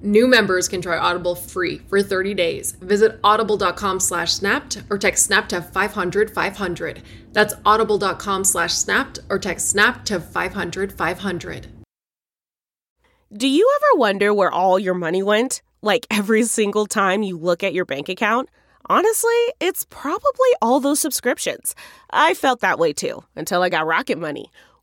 New 0.00 0.28
members 0.28 0.68
can 0.68 0.80
try 0.80 0.96
Audible 0.96 1.34
free 1.34 1.78
for 1.88 2.02
30 2.02 2.34
days. 2.34 2.72
Visit 2.72 3.18
audible.com 3.24 3.98
slash 3.98 4.32
snapped 4.32 4.82
or 4.90 4.98
text 4.98 5.26
snap 5.26 5.48
to 5.48 5.60
500 5.60 6.30
500. 6.30 7.02
That's 7.32 7.54
audible.com 7.66 8.44
slash 8.44 8.74
snapped 8.74 9.18
or 9.28 9.38
text 9.38 9.68
snap 9.70 10.04
to 10.04 10.20
500 10.20 10.92
500. 10.92 11.66
Do 13.36 13.46
you 13.46 13.70
ever 13.76 13.98
wonder 14.00 14.32
where 14.32 14.50
all 14.50 14.78
your 14.78 14.94
money 14.94 15.22
went? 15.22 15.62
Like 15.82 16.06
every 16.10 16.44
single 16.44 16.86
time 16.86 17.22
you 17.22 17.36
look 17.36 17.62
at 17.62 17.74
your 17.74 17.84
bank 17.84 18.08
account? 18.08 18.48
Honestly, 18.90 19.36
it's 19.60 19.84
probably 19.90 20.48
all 20.62 20.80
those 20.80 21.00
subscriptions. 21.00 21.74
I 22.10 22.32
felt 22.34 22.60
that 22.60 22.78
way 22.78 22.92
too 22.92 23.22
until 23.36 23.62
I 23.62 23.68
got 23.68 23.86
Rocket 23.86 24.18
Money. 24.18 24.50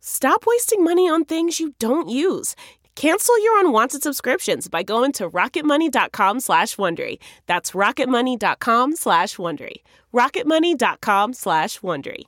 Stop 0.00 0.44
wasting 0.46 0.82
money 0.82 1.08
on 1.08 1.24
things 1.24 1.60
you 1.60 1.74
don't 1.78 2.08
use. 2.08 2.56
Cancel 2.96 3.42
your 3.42 3.60
unwanted 3.60 4.02
subscriptions 4.02 4.68
by 4.68 4.82
going 4.82 5.12
to 5.12 5.30
rocketmoney.com 5.30 6.40
slash 6.40 6.76
Wondery. 6.76 7.18
That's 7.46 7.70
rocketmoney.com 7.70 8.96
slash 8.96 9.36
Wondery. 9.36 9.76
rocketmoney.com 10.12 11.32
slash 11.34 11.80
Wondery. 11.80 12.24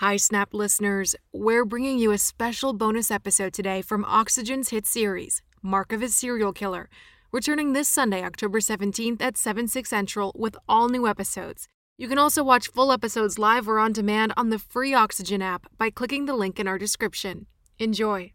Hi, 0.00 0.16
Snap 0.16 0.52
listeners. 0.52 1.14
We're 1.32 1.64
bringing 1.64 1.98
you 1.98 2.12
a 2.12 2.18
special 2.18 2.72
bonus 2.72 3.10
episode 3.10 3.52
today 3.52 3.80
from 3.80 4.04
Oxygen's 4.04 4.70
hit 4.70 4.86
series, 4.86 5.40
Mark 5.62 5.92
of 5.92 6.02
a 6.02 6.08
Serial 6.08 6.52
Killer, 6.52 6.90
returning 7.32 7.72
this 7.72 7.88
Sunday, 7.88 8.22
October 8.22 8.60
17th 8.60 9.22
at 9.22 9.36
7, 9.36 9.68
6 9.68 9.88
Central 9.88 10.32
with 10.36 10.56
all 10.68 10.88
new 10.88 11.06
episodes. 11.06 11.68
You 11.98 12.08
can 12.08 12.18
also 12.18 12.44
watch 12.44 12.68
full 12.68 12.92
episodes 12.92 13.38
live 13.38 13.66
or 13.66 13.78
on 13.78 13.90
demand 13.90 14.34
on 14.36 14.50
the 14.50 14.58
free 14.58 14.92
Oxygen 14.92 15.40
app 15.40 15.66
by 15.78 15.88
clicking 15.88 16.26
the 16.26 16.34
link 16.34 16.60
in 16.60 16.68
our 16.68 16.76
description. 16.76 17.46
Enjoy. 17.78 18.34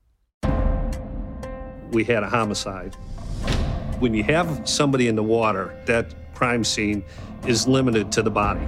We 1.91 2.03
had 2.03 2.23
a 2.23 2.29
homicide. 2.29 2.95
When 3.99 4.15
you 4.15 4.23
have 4.23 4.67
somebody 4.67 5.07
in 5.07 5.15
the 5.15 5.21
water, 5.21 5.79
that 5.85 6.33
crime 6.33 6.63
scene 6.63 7.03
is 7.45 7.67
limited 7.67 8.11
to 8.13 8.23
the 8.23 8.31
body. 8.31 8.67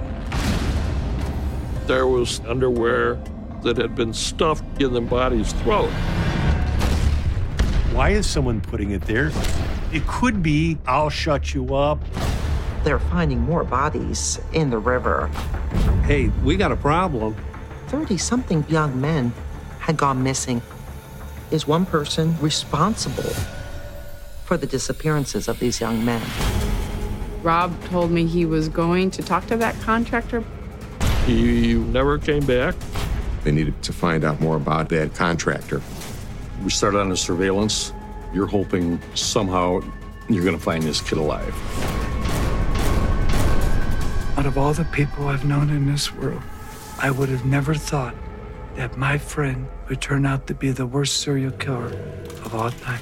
There 1.88 2.06
was 2.06 2.38
underwear 2.46 3.16
that 3.64 3.76
had 3.76 3.96
been 3.96 4.12
stuffed 4.14 4.80
in 4.80 4.92
the 4.92 5.00
body's 5.00 5.52
throat. 5.54 5.90
Why 7.90 8.10
is 8.10 8.30
someone 8.30 8.60
putting 8.60 8.92
it 8.92 9.02
there? 9.02 9.32
It 9.92 10.06
could 10.06 10.40
be, 10.40 10.78
I'll 10.86 11.10
shut 11.10 11.52
you 11.52 11.74
up. 11.74 11.98
They're 12.84 12.98
finding 12.98 13.40
more 13.40 13.64
bodies 13.64 14.38
in 14.52 14.68
the 14.68 14.78
river. 14.78 15.28
Hey, 16.04 16.28
we 16.44 16.58
got 16.58 16.70
a 16.70 16.76
problem. 16.76 17.34
30 17.86 18.18
something 18.18 18.64
young 18.68 19.00
men 19.00 19.32
had 19.80 19.96
gone 19.96 20.22
missing. 20.22 20.60
Is 21.50 21.66
one 21.66 21.86
person 21.86 22.36
responsible 22.40 23.32
for 24.44 24.58
the 24.58 24.66
disappearances 24.66 25.48
of 25.48 25.58
these 25.60 25.80
young 25.80 26.04
men? 26.04 26.20
Rob 27.42 27.72
told 27.84 28.10
me 28.10 28.26
he 28.26 28.44
was 28.44 28.68
going 28.68 29.10
to 29.12 29.22
talk 29.22 29.46
to 29.46 29.56
that 29.56 29.74
contractor. 29.80 30.44
He 31.24 31.74
never 31.74 32.18
came 32.18 32.44
back. 32.44 32.74
They 33.44 33.52
needed 33.52 33.82
to 33.82 33.94
find 33.94 34.24
out 34.24 34.40
more 34.40 34.56
about 34.56 34.90
that 34.90 35.14
contractor. 35.14 35.80
We 36.62 36.70
started 36.70 37.00
on 37.00 37.08
the 37.08 37.16
surveillance. 37.16 37.94
You're 38.34 38.46
hoping 38.46 39.00
somehow 39.14 39.80
you're 40.28 40.44
going 40.44 40.56
to 40.56 40.62
find 40.62 40.82
this 40.82 41.00
kid 41.00 41.16
alive. 41.16 41.54
Out 44.44 44.48
of 44.48 44.58
all 44.58 44.74
the 44.74 44.84
people 44.84 45.28
I've 45.28 45.46
known 45.46 45.70
in 45.70 45.90
this 45.90 46.12
world, 46.12 46.42
I 46.98 47.10
would 47.10 47.30
have 47.30 47.46
never 47.46 47.74
thought 47.74 48.14
that 48.74 48.94
my 48.98 49.16
friend 49.16 49.68
would 49.88 50.02
turn 50.02 50.26
out 50.26 50.46
to 50.48 50.54
be 50.54 50.70
the 50.70 50.84
worst 50.84 51.16
serial 51.16 51.50
killer 51.52 51.86
of 52.44 52.54
all 52.54 52.70
time. 52.70 53.00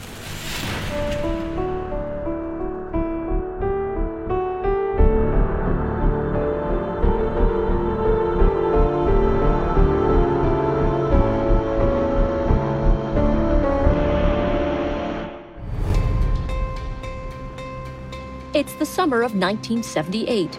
It's 18.54 18.74
the 18.74 18.86
summer 18.86 19.22
of 19.22 19.34
1978 19.34 20.56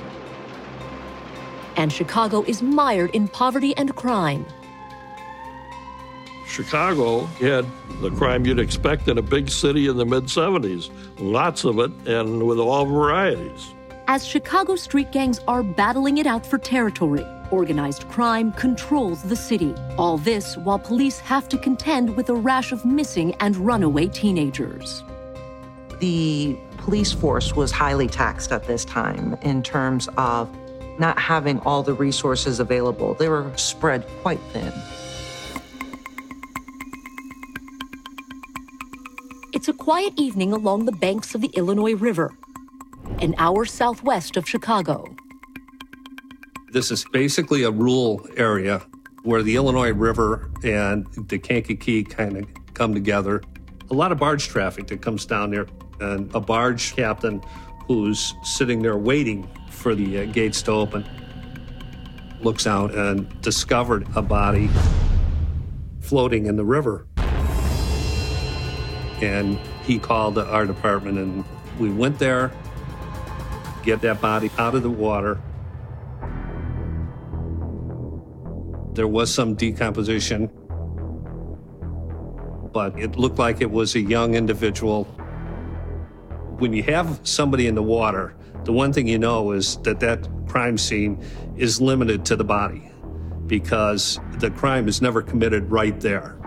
and 1.83 1.91
Chicago 1.91 2.43
is 2.43 2.61
mired 2.61 3.09
in 3.11 3.27
poverty 3.27 3.75
and 3.75 3.93
crime. 3.93 4.45
Chicago 6.47 7.25
had 7.41 7.65
the 7.99 8.09
crime 8.11 8.45
you'd 8.45 8.57
expect 8.57 9.09
in 9.09 9.17
a 9.17 9.21
big 9.21 9.49
city 9.49 9.87
in 9.89 9.97
the 9.97 10.05
mid 10.05 10.23
70s, 10.25 10.89
lots 11.19 11.65
of 11.65 11.79
it, 11.79 11.91
and 12.07 12.47
with 12.47 12.57
all 12.57 12.85
varieties. 12.85 13.73
As 14.07 14.25
Chicago 14.25 14.77
street 14.77 15.11
gangs 15.11 15.39
are 15.45 15.61
battling 15.61 16.19
it 16.19 16.25
out 16.25 16.45
for 16.45 16.57
territory, 16.57 17.25
organized 17.51 18.07
crime 18.07 18.53
controls 18.53 19.21
the 19.23 19.35
city. 19.35 19.75
All 19.97 20.17
this 20.17 20.55
while 20.55 20.79
police 20.79 21.19
have 21.19 21.49
to 21.49 21.57
contend 21.57 22.15
with 22.15 22.29
a 22.29 22.35
rash 22.35 22.71
of 22.71 22.85
missing 22.85 23.35
and 23.41 23.57
runaway 23.57 24.07
teenagers. 24.07 25.03
The 25.99 26.57
police 26.77 27.11
force 27.11 27.53
was 27.53 27.71
highly 27.71 28.07
taxed 28.07 28.53
at 28.53 28.67
this 28.67 28.85
time 28.85 29.33
in 29.41 29.63
terms 29.63 30.07
of 30.17 30.49
not 30.99 31.17
having 31.19 31.59
all 31.59 31.83
the 31.83 31.93
resources 31.93 32.59
available. 32.59 33.13
They 33.15 33.29
were 33.29 33.51
spread 33.57 34.05
quite 34.21 34.39
thin. 34.51 34.71
It's 39.53 39.67
a 39.67 39.73
quiet 39.73 40.13
evening 40.17 40.51
along 40.51 40.85
the 40.85 40.91
banks 40.91 41.35
of 41.35 41.41
the 41.41 41.49
Illinois 41.53 41.95
River, 41.95 42.35
an 43.19 43.35
hour 43.37 43.65
southwest 43.65 44.35
of 44.35 44.47
Chicago. 44.47 45.15
This 46.71 46.91
is 46.91 47.05
basically 47.13 47.63
a 47.63 47.71
rural 47.71 48.27
area 48.35 48.81
where 49.21 49.43
the 49.43 49.55
Illinois 49.55 49.93
River 49.93 50.49
and 50.63 51.05
the 51.29 51.39
Kankakee 51.39 52.03
kind 52.03 52.35
of 52.35 52.45
come 52.73 52.93
together. 52.93 53.41
A 53.89 53.93
lot 53.93 54.11
of 54.11 54.17
barge 54.17 54.47
traffic 54.47 54.87
that 54.87 55.01
comes 55.01 55.25
down 55.25 55.51
there, 55.51 55.67
and 55.99 56.33
a 56.35 56.39
barge 56.39 56.95
captain 56.95 57.41
who's 57.87 58.35
sitting 58.43 58.81
there 58.81 58.97
waiting 58.97 59.47
for 59.69 59.95
the 59.95 60.19
uh, 60.19 60.25
gates 60.25 60.61
to 60.63 60.71
open, 60.71 61.05
looks 62.41 62.67
out 62.67 62.93
and 62.93 63.41
discovered 63.41 64.07
a 64.15 64.21
body 64.21 64.69
floating 65.99 66.45
in 66.45 66.55
the 66.55 66.65
river. 66.65 67.07
And 69.21 69.57
he 69.83 69.99
called 69.99 70.37
our 70.37 70.65
department, 70.65 71.17
and 71.17 71.45
we 71.79 71.89
went 71.89 72.19
there, 72.19 72.51
get 73.83 74.01
that 74.01 74.21
body 74.21 74.49
out 74.57 74.75
of 74.75 74.83
the 74.83 74.89
water. 74.89 75.41
There 78.93 79.07
was 79.07 79.33
some 79.33 79.55
decomposition, 79.55 80.47
but 82.71 82.97
it 82.99 83.15
looked 83.17 83.39
like 83.39 83.61
it 83.61 83.71
was 83.71 83.95
a 83.95 84.01
young 84.01 84.35
individual 84.35 85.07
When 86.63 86.71
you 86.71 86.83
have 86.83 87.19
somebody 87.23 87.67
in 87.67 87.75
the 87.75 87.83
water, 87.83 88.35
the 88.63 88.71
one 88.71 88.93
thing 88.93 89.05
you 89.05 89.19
know 89.19 89.51
is 89.51 89.75
that 89.79 89.99
that 89.99 90.25
crime 90.47 90.77
scene 90.77 91.21
is 91.57 91.81
limited 91.81 92.23
to 92.27 92.37
the 92.37 92.45
body 92.45 92.89
because 93.47 94.17
the 94.39 94.49
crime 94.49 94.87
is 94.87 95.01
never 95.01 95.21
committed 95.21 95.69
right 95.69 95.99
there. 95.99 96.37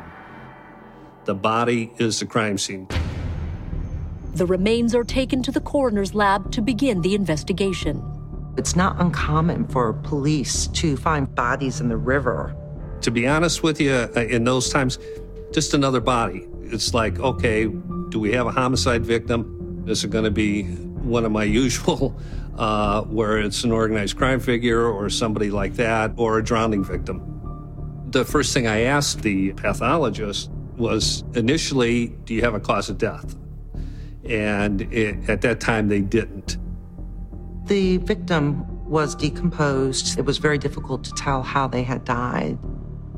The 1.27 1.35
body 1.35 1.93
is 1.99 2.19
the 2.19 2.25
crime 2.25 2.57
scene. 2.57 2.89
The 4.33 4.47
remains 4.47 4.95
are 4.95 5.05
taken 5.05 5.43
to 5.43 5.53
the 5.53 5.61
coroner's 5.61 6.15
lab 6.15 6.51
to 6.53 6.63
begin 6.63 7.03
the 7.03 7.15
investigation. 7.15 8.03
It's 8.57 8.75
not 8.75 8.99
uncommon 8.99 9.69
for 9.69 9.93
police 9.93 10.67
to 10.69 10.97
find 10.97 11.35
bodies 11.35 11.83
in 11.83 11.91
the 11.91 11.99
river. 11.99 12.57
To 13.03 13.11
be 13.11 13.27
honest 13.27 13.63
with 13.63 13.83
you, 13.83 13.93
uh, 13.93 14.21
in 14.21 14.45
those 14.45 14.71
times, 14.71 14.99
just 15.53 15.75
another 15.75 16.01
body. 16.01 16.49
It's 16.63 16.95
like, 16.95 17.21
okay, 17.21 17.67
do 18.09 18.19
we 18.19 18.33
have 18.33 18.47
a 18.47 18.53
homicide 18.53 19.05
victim? 19.05 19.56
Is 19.87 20.03
it 20.05 20.11
going 20.11 20.25
to 20.25 20.31
be 20.31 20.65
one 20.65 21.25
of 21.25 21.33
my 21.33 21.45
usual, 21.45 22.17
uh, 22.59 23.03
where 23.03 23.39
it's 23.39 23.65
an 23.65 23.73
organized 23.73 24.17
crime 24.17 24.41
figure 24.41 24.85
or 24.85 25.09
somebody 25.09 25.51
like 25.51 25.75
that, 25.75 26.13
or 26.17 26.39
a 26.39 26.45
drowning 26.45 26.85
victim? 26.85 27.33
The 28.11 28.25
first 28.25 28.53
thing 28.53 28.67
I 28.67 28.83
asked 28.83 29.23
the 29.23 29.53
pathologist 29.53 30.51
was 30.77 31.25
initially, 31.35 32.09
do 32.25 32.35
you 32.35 32.43
have 32.43 32.55
a 32.55 32.61
cause 32.61 32.89
of 32.89 32.99
death? 32.99 33.37
And 34.25 34.83
it, 34.93 35.29
at 35.29 35.41
that 35.43 35.61
time, 35.61 35.89
they 35.89 36.01
didn't. 36.01 36.57
The 37.67 37.99
victim 37.99 38.85
was 38.89 39.15
decomposed. 39.15 40.19
It 40.19 40.25
was 40.25 40.39
very 40.39 40.59
difficult 40.59 41.05
to 41.05 41.13
tell 41.13 41.43
how 41.43 41.67
they 41.67 41.83
had 41.83 42.05
died. 42.05 42.59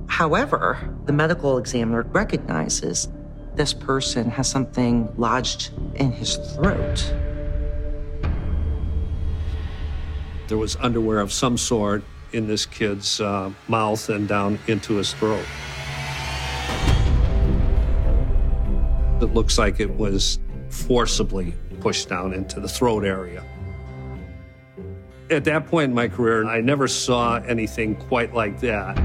However, 0.07 0.97
the 1.05 1.13
medical 1.13 1.59
examiner 1.59 2.03
recognizes 2.03 3.09
this 3.59 3.75
person 3.75 4.31
has 4.31 4.49
something 4.49 5.13
lodged 5.17 5.73
in 5.97 6.13
his 6.13 6.37
throat. 6.37 7.13
There 10.47 10.57
was 10.57 10.77
underwear 10.77 11.19
of 11.19 11.33
some 11.33 11.59
sort 11.59 12.05
in 12.33 12.47
this 12.47 12.65
kid's 12.65 13.21
uh, 13.21 13.51
mouth 13.67 14.09
and 14.11 14.29
down 14.29 14.61
into 14.69 14.95
his 14.95 15.13
throat. 15.13 15.45
It 19.21 19.35
looks 19.35 19.59
like 19.59 19.81
it 19.81 19.91
was 19.91 20.39
forcibly 20.71 21.53
pushed 21.81 22.09
down 22.09 22.33
into 22.33 22.61
the 22.61 22.69
throat 22.69 23.05
area. 23.05 23.45
At 25.31 25.43
that 25.45 25.67
point 25.67 25.89
in 25.91 25.95
my 25.95 26.07
career, 26.07 26.47
I 26.47 26.61
never 26.61 26.87
saw 26.87 27.39
anything 27.39 27.97
quite 27.97 28.33
like 28.33 28.61
that. 28.61 28.97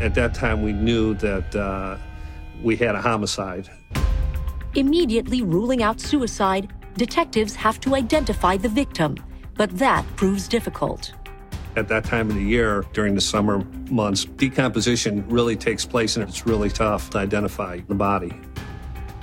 At 0.00 0.14
that 0.14 0.34
time, 0.34 0.62
we 0.62 0.72
knew 0.72 1.12
that 1.14 1.54
uh, 1.54 1.98
we 2.62 2.76
had 2.76 2.94
a 2.94 3.00
homicide. 3.00 3.68
Immediately 4.74 5.42
ruling 5.42 5.82
out 5.82 6.00
suicide, 6.00 6.72
detectives 6.96 7.54
have 7.54 7.80
to 7.80 7.94
identify 7.94 8.56
the 8.56 8.68
victim, 8.68 9.16
but 9.54 9.76
that 9.78 10.04
proves 10.16 10.48
difficult. 10.48 11.12
At 11.74 11.88
that 11.88 12.04
time 12.04 12.28
of 12.28 12.36
the 12.36 12.42
year, 12.42 12.84
during 12.92 13.14
the 13.14 13.20
summer 13.20 13.64
months, 13.90 14.24
decomposition 14.24 15.26
really 15.28 15.56
takes 15.56 15.86
place 15.86 16.16
and 16.16 16.28
it's 16.28 16.46
really 16.46 16.68
tough 16.68 17.10
to 17.10 17.18
identify 17.18 17.80
the 17.88 17.94
body. 17.94 18.38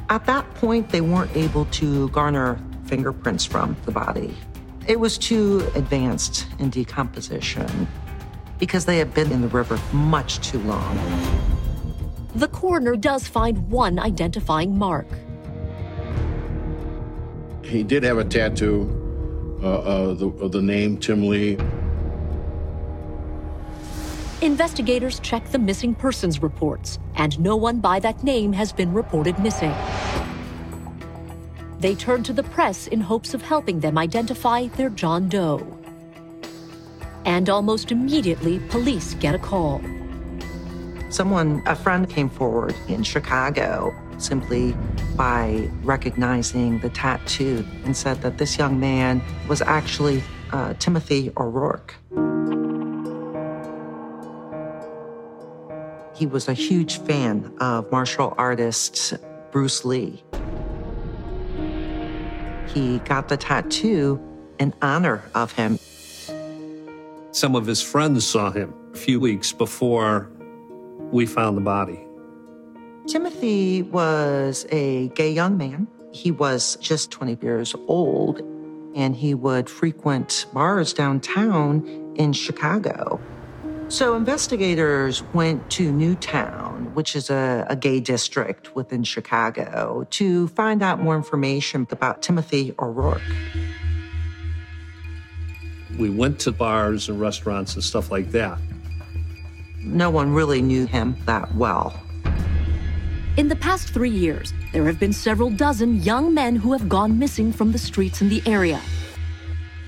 At 0.10 0.26
that 0.26 0.52
point, 0.56 0.90
they 0.90 1.02
weren't 1.02 1.36
able 1.36 1.66
to 1.66 2.10
garner 2.10 2.60
fingerprints 2.86 3.46
from 3.46 3.78
the 3.86 3.92
body. 3.92 4.36
It 4.88 5.00
was 5.00 5.20
too 5.20 5.70
advanced 5.76 6.48
in 6.58 6.72
decomposition 6.72 7.88
because 8.58 8.86
they 8.86 8.98
had 8.98 9.14
been 9.14 9.32
in 9.32 9.42
the 9.42 9.48
river 9.48 9.80
much 9.94 10.40
too 10.40 10.60
long. 10.60 10.98
The 12.36 12.48
coroner 12.50 12.96
does 12.96 13.28
find 13.28 13.70
one 13.70 13.98
identifying 14.00 14.78
mark. 14.78 15.08
He 17.64 17.84
did 17.84 18.04
have 18.04 18.18
a 18.18 18.24
tattoo 18.24 19.60
uh, 19.62 19.68
uh, 19.68 20.14
the, 20.14 20.28
of 20.28 20.52
the 20.52 20.62
name 20.62 20.98
Tim 20.98 21.28
Lee. 21.28 21.58
Investigators 24.42 25.20
check 25.20 25.46
the 25.50 25.60
missing 25.60 25.94
persons 25.94 26.42
reports, 26.42 26.98
and 27.16 27.38
no 27.40 27.56
one 27.58 27.80
by 27.80 28.00
that 28.00 28.24
name 28.24 28.54
has 28.54 28.72
been 28.72 28.94
reported 28.94 29.38
missing. 29.40 29.74
They 31.80 31.96
turn 31.96 32.24
to 32.24 32.34
the 32.34 32.44
press 32.44 32.88
in 32.88 33.02
hopes 33.02 33.34
of 33.34 33.42
helping 33.42 33.80
them 33.80 33.98
identify 33.98 34.68
their 34.68 34.90
John 34.90 35.30
Doe. 35.30 35.66
And 37.26 37.50
almost 37.50 37.92
immediately, 37.92 38.60
police 38.70 39.14
get 39.16 39.36
a 39.36 39.40
call. 39.40 39.82
Someone, 41.10 41.64
a 41.66 41.76
friend 41.76 42.08
came 42.08 42.30
forward 42.30 42.76
in 42.88 43.02
Chicago 43.02 43.96
simply 44.20 44.76
by 45.16 45.68
recognizing 45.84 46.78
the 46.80 46.90
tattoo 46.90 47.66
and 47.84 47.98
said 47.98 48.22
that 48.22 48.38
this 48.38 48.60
young 48.60 48.80
man 48.80 49.20
was 49.48 49.62
actually 49.64 50.22
uh, 50.52 50.76
Timothy 50.76 51.32
O'Rourke. 51.36 51.96
He 56.16 56.28
was 56.28 56.48
a 56.48 56.54
huge 56.54 57.00
fan 57.00 57.52
of 57.60 57.92
martial 57.92 58.36
artist 58.38 59.16
Bruce 59.52 59.84
Lee. 59.84 60.24
He 62.68 63.00
got 63.00 63.30
the 63.30 63.38
tattoo 63.38 64.22
in 64.60 64.76
honor 64.84 65.24
of 65.34 65.54
him. 65.54 65.80
Some 67.32 67.56
of 67.56 67.66
his 67.66 67.82
friends 67.82 68.28
saw 68.28 68.52
him 68.52 68.76
a 68.94 68.98
few 68.98 69.20
weeks 69.20 69.52
before 69.52 70.30
we 71.12 71.26
found 71.26 71.58
the 71.58 71.62
body. 71.62 72.06
Timothy 73.08 73.82
was 73.82 74.66
a 74.72 75.08
gay 75.10 75.32
young 75.32 75.58
man. 75.58 75.88
He 76.12 76.32
was 76.32 76.76
just 76.78 77.12
20 77.12 77.38
years 77.42 77.76
old, 77.88 78.42
and 78.96 79.16
he 79.16 79.34
would 79.34 79.70
frequent 79.70 80.46
bars 80.54 80.94
downtown 80.94 82.14
in 82.16 82.34
Chicago. 82.34 83.20
So 83.88 84.16
investigators 84.16 85.24
went 85.34 85.68
to 85.72 85.92
Newtown, 85.92 86.94
which 86.94 87.16
is 87.16 87.32
a, 87.32 87.66
a, 87.68 87.76
gay 87.76 88.00
district 88.00 88.76
within 88.76 89.04
Chicago, 89.04 90.06
to 90.12 90.48
find 90.50 90.84
out 90.84 91.02
more 91.02 91.16
information 91.16 91.88
about 91.90 92.22
Timothy 92.22 92.76
O'Rourke. 92.78 93.24
We 95.98 96.12
went 96.12 96.40
to 96.42 96.52
bars 96.52 97.10
and 97.10 97.20
restaurants 97.20 97.74
and 97.74 97.84
stuff 97.84 98.12
like 98.12 98.30
that. 98.32 98.60
No 99.82 100.10
one 100.10 100.34
really 100.34 100.62
knew 100.62 100.86
him 100.86 101.16
that 101.26 101.54
well. 101.56 102.00
In 103.38 103.48
the 103.48 103.56
past 103.56 103.94
three 103.94 104.10
years, 104.10 104.54
there 104.74 104.86
have 104.86 105.00
been 105.00 105.14
several 105.14 105.50
dozen 105.50 106.04
young 106.04 106.34
men 106.34 106.56
who 106.56 106.74
have 106.74 106.90
gone 106.90 107.18
missing 107.18 107.54
from 107.54 107.72
the 107.72 107.78
streets 107.78 108.22
in 108.22 108.28
the 108.28 108.44
area. 108.46 108.82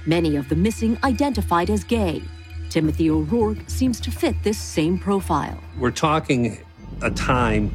Many 0.05 0.37
of 0.37 0.47
the 0.47 0.55
missing 0.55 0.97
identified 1.03 1.69
as 1.69 1.83
gay, 1.83 2.23
Timothy 2.69 3.09
O'Rourke 3.09 3.57
seems 3.67 3.99
to 3.99 4.11
fit 4.11 4.35
this 4.43 4.57
same 4.57 4.97
profile. 4.97 5.59
We're 5.77 5.91
talking 5.91 6.57
a 7.01 7.11
time 7.11 7.71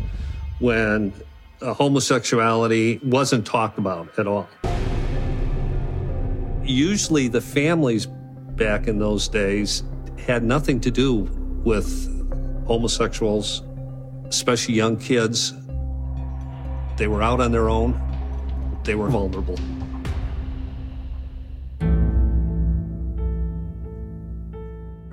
when 0.59 1.13
uh, 1.61 1.75
homosexuality 1.75 2.99
wasn't 3.05 3.47
talked 3.47 3.77
about 3.77 4.19
at 4.19 4.27
all. 4.27 4.49
Usually, 6.65 7.29
the 7.29 7.43
families 7.43 8.07
back 8.07 8.89
in 8.89 8.99
those 8.99 9.29
days 9.29 9.83
had 10.19 10.43
nothing 10.43 10.81
to 10.81 10.91
do 10.91 11.29
with 11.67 12.09
homosexuals, 12.67 13.63
especially 14.29 14.75
young 14.75 14.97
kids. 14.97 15.53
They 16.97 17.09
were 17.09 17.23
out 17.23 17.41
on 17.41 17.53
their 17.53 17.69
own, 17.69 18.01
they 18.85 18.95
were 18.95 19.09
vulnerable. 19.09 19.59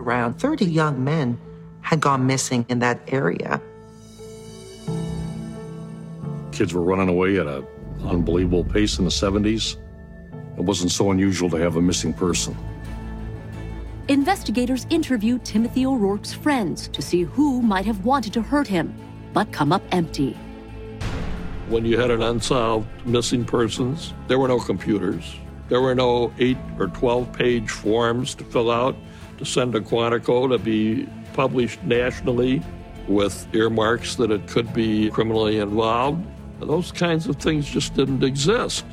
around 0.03 0.33
30 0.33 0.65
young 0.65 1.03
men 1.03 1.39
had 1.81 2.01
gone 2.01 2.27
missing 2.27 2.65
in 2.67 2.79
that 2.79 2.99
area. 3.07 3.61
Kids 6.51 6.73
were 6.73 6.81
running 6.81 7.09
away 7.09 7.39
at 7.39 7.47
an 7.47 7.65
unbelievable 8.05 8.65
pace 8.65 8.99
in 8.99 9.05
the 9.05 9.11
70s. 9.11 9.77
It 10.57 10.61
wasn't 10.61 10.91
so 10.91 11.09
unusual 11.11 11.49
to 11.51 11.57
have 11.57 11.77
a 11.77 11.81
missing 11.81 12.13
person. 12.13 12.55
Investigators 14.09 14.85
interview 14.89 15.39
Timothy 15.39 15.85
O'Rourke's 15.85 16.33
friends 16.33 16.89
to 16.89 17.01
see 17.01 17.21
who 17.21 17.61
might 17.61 17.85
have 17.85 18.03
wanted 18.03 18.33
to 18.33 18.41
hurt 18.41 18.67
him, 18.67 18.93
but 19.31 19.49
come 19.53 19.71
up 19.71 19.81
empty. 19.93 20.33
When 21.69 21.85
you 21.85 21.97
had 21.97 22.11
an 22.11 22.21
unsolved 22.21 22.85
missing 23.05 23.45
persons, 23.45 24.13
there 24.27 24.37
were 24.37 24.49
no 24.49 24.59
computers. 24.59 25.37
There 25.69 25.79
were 25.79 25.95
no 25.95 26.33
8 26.37 26.57
or 26.79 26.87
12 26.87 27.31
page 27.31 27.69
forms 27.69 28.35
to 28.35 28.43
fill 28.43 28.69
out 28.69 28.97
to 29.37 29.45
send 29.45 29.71
to 29.71 29.79
Quantico 29.79 30.49
to 30.49 30.57
be 30.57 31.07
published 31.31 31.81
nationally 31.83 32.61
with 33.07 33.47
earmarks 33.55 34.15
that 34.17 34.31
it 34.31 34.45
could 34.47 34.73
be 34.73 35.11
criminally 35.11 35.59
involved. 35.59 36.27
Those 36.59 36.91
kinds 36.91 37.27
of 37.27 37.37
things 37.37 37.69
just 37.69 37.93
didn't 37.93 38.21
exist. 38.21 38.83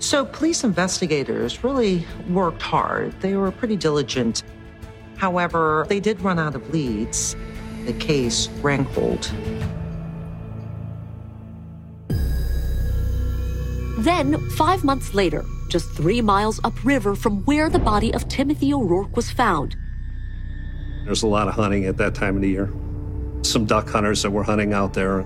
So, 0.00 0.24
police 0.24 0.64
investigators 0.64 1.62
really 1.62 2.06
worked 2.30 2.62
hard. 2.62 3.12
They 3.20 3.34
were 3.34 3.50
pretty 3.50 3.76
diligent. 3.76 4.42
However, 5.18 5.84
they 5.90 6.00
did 6.00 6.22
run 6.22 6.38
out 6.38 6.54
of 6.54 6.70
leads. 6.70 7.36
The 7.84 7.92
case 7.92 8.48
rankled. 8.62 9.30
Then, 13.98 14.40
five 14.52 14.82
months 14.84 15.12
later, 15.12 15.44
just 15.68 15.90
three 15.90 16.22
miles 16.22 16.60
upriver 16.64 17.14
from 17.14 17.44
where 17.44 17.68
the 17.68 17.78
body 17.78 18.14
of 18.14 18.26
Timothy 18.26 18.72
O'Rourke 18.72 19.14
was 19.14 19.30
found, 19.30 19.76
There's 21.04 21.22
a 21.22 21.26
lot 21.26 21.46
of 21.46 21.54
hunting 21.54 21.84
at 21.84 21.98
that 21.98 22.14
time 22.14 22.36
of 22.36 22.42
the 22.42 22.48
year. 22.48 22.72
Some 23.42 23.66
duck 23.66 23.86
hunters 23.90 24.22
that 24.22 24.30
were 24.30 24.44
hunting 24.44 24.72
out 24.72 24.94
there 24.94 25.18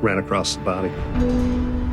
ran 0.00 0.16
across 0.16 0.56
the 0.56 0.62
body. 0.62 1.83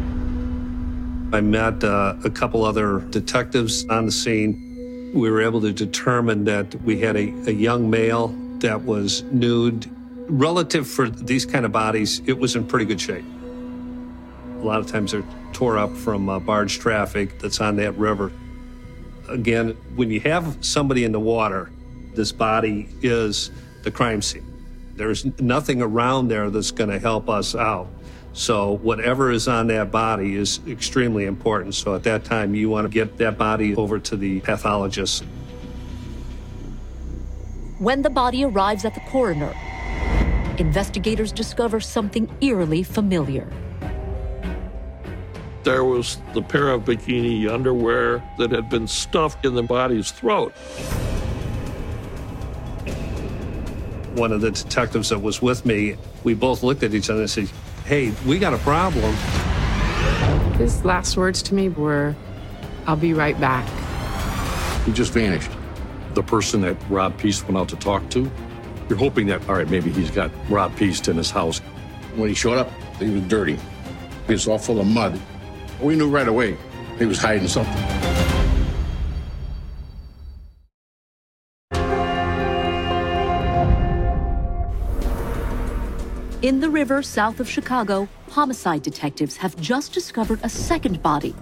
I 1.33 1.39
met 1.39 1.83
uh, 1.83 2.15
a 2.25 2.29
couple 2.29 2.65
other 2.65 2.99
detectives 2.99 3.85
on 3.87 4.05
the 4.05 4.11
scene. 4.11 5.11
We 5.13 5.31
were 5.31 5.41
able 5.41 5.61
to 5.61 5.71
determine 5.71 6.43
that 6.45 6.75
we 6.83 6.99
had 6.99 7.15
a, 7.15 7.29
a 7.47 7.51
young 7.51 7.89
male 7.89 8.35
that 8.59 8.83
was 8.83 9.23
nude. 9.23 9.89
Relative 10.27 10.87
for 10.87 11.09
these 11.09 11.45
kind 11.45 11.65
of 11.65 11.71
bodies, 11.71 12.21
it 12.25 12.37
was 12.37 12.55
in 12.55 12.67
pretty 12.67 12.85
good 12.85 12.99
shape. 12.99 13.25
A 14.59 14.63
lot 14.63 14.79
of 14.79 14.87
times 14.87 15.13
they're 15.13 15.23
tore 15.53 15.77
up 15.77 15.95
from 15.95 16.27
uh, 16.27 16.39
barge 16.39 16.79
traffic 16.79 17.39
that's 17.39 17.61
on 17.61 17.77
that 17.77 17.97
river. 17.97 18.31
Again, 19.29 19.69
when 19.95 20.11
you 20.11 20.19
have 20.21 20.57
somebody 20.59 21.05
in 21.05 21.13
the 21.13 21.19
water, 21.19 21.71
this 22.13 22.33
body 22.33 22.89
is 23.01 23.51
the 23.83 23.91
crime 23.91 24.21
scene. 24.21 24.45
There's 24.95 25.25
nothing 25.39 25.81
around 25.81 26.27
there 26.27 26.49
that's 26.49 26.71
going 26.71 26.89
to 26.89 26.99
help 26.99 27.29
us 27.29 27.55
out. 27.55 27.87
So 28.33 28.77
whatever 28.77 29.31
is 29.31 29.47
on 29.47 29.67
that 29.67 29.91
body 29.91 30.35
is 30.35 30.59
extremely 30.67 31.25
important. 31.25 31.75
So 31.75 31.95
at 31.95 32.03
that 32.03 32.23
time, 32.23 32.55
you 32.55 32.69
want 32.69 32.85
to 32.85 32.89
get 32.89 33.17
that 33.17 33.37
body 33.37 33.75
over 33.75 33.99
to 33.99 34.15
the 34.15 34.39
pathologist. 34.41 35.23
when 37.81 38.03
the 38.03 38.09
body 38.11 38.43
arrives 38.43 38.85
at 38.85 38.93
the 38.93 38.99
coroner, 38.99 39.51
investigators 40.59 41.31
discover 41.31 41.79
something 41.79 42.29
eerily 42.39 42.83
familiar. 42.83 43.51
There 45.63 45.83
was 45.83 46.19
the 46.35 46.43
pair 46.43 46.69
of 46.69 46.83
bikini 46.83 47.49
underwear 47.49 48.23
that 48.37 48.51
had 48.51 48.69
been 48.69 48.87
stuffed 48.87 49.45
in 49.47 49.55
the 49.55 49.63
body's 49.63 50.11
throat. 50.11 50.53
One 54.13 54.31
of 54.31 54.41
the 54.41 54.51
detectives 54.51 55.09
that 55.09 55.17
was 55.17 55.41
with 55.41 55.65
me, 55.65 55.95
we 56.23 56.35
both 56.35 56.61
looked 56.61 56.83
at 56.83 56.93
each 56.93 57.09
other 57.09 57.21
and 57.21 57.29
said, 57.31 57.49
Hey, 57.91 58.13
we 58.25 58.39
got 58.39 58.53
a 58.53 58.57
problem. 58.59 59.13
His 60.53 60.85
last 60.85 61.17
words 61.17 61.41
to 61.41 61.53
me 61.53 61.67
were, 61.67 62.15
I'll 62.87 62.95
be 62.95 63.13
right 63.13 63.37
back. 63.37 63.67
He 64.85 64.93
just 64.93 65.11
vanished. 65.11 65.51
The 66.13 66.23
person 66.23 66.61
that 66.61 66.77
Rob 66.89 67.17
Piest 67.17 67.43
went 67.43 67.57
out 67.57 67.67
to 67.67 67.75
talk 67.75 68.09
to, 68.11 68.31
you're 68.87 68.97
hoping 68.97 69.27
that, 69.27 69.41
all 69.49 69.55
right, 69.55 69.69
maybe 69.69 69.91
he's 69.91 70.09
got 70.09 70.31
Rob 70.49 70.73
Piest 70.77 71.09
in 71.09 71.17
his 71.17 71.31
house. 71.31 71.59
When 72.15 72.29
he 72.29 72.33
showed 72.33 72.59
up, 72.59 72.71
he 72.97 73.09
was 73.09 73.23
dirty. 73.23 73.59
He 74.25 74.31
was 74.31 74.47
all 74.47 74.57
full 74.57 74.79
of 74.79 74.87
mud. 74.87 75.19
We 75.81 75.97
knew 75.97 76.09
right 76.09 76.29
away 76.29 76.55
he 76.97 77.05
was 77.05 77.17
hiding 77.17 77.49
something. 77.49 78.00
In 86.41 86.59
the 86.59 86.71
river 86.71 87.03
south 87.03 87.39
of 87.39 87.47
Chicago, 87.47 88.09
homicide 88.31 88.81
detectives 88.81 89.37
have 89.37 89.55
just 89.61 89.93
discovered 89.93 90.39
a 90.41 90.49
second 90.49 91.03
body, 91.03 91.35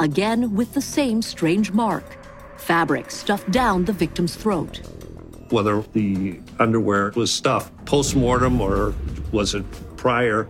again 0.00 0.56
with 0.56 0.74
the 0.74 0.80
same 0.80 1.22
strange 1.22 1.70
mark 1.70 2.18
fabric 2.56 3.12
stuffed 3.12 3.48
down 3.52 3.84
the 3.84 3.92
victim's 3.92 4.34
throat. 4.34 4.78
Whether 5.50 5.82
the 5.92 6.40
underwear 6.58 7.12
was 7.14 7.32
stuffed 7.32 7.72
post 7.84 8.16
mortem 8.16 8.60
or 8.60 8.92
was 9.30 9.54
it 9.54 9.64
prior, 9.96 10.48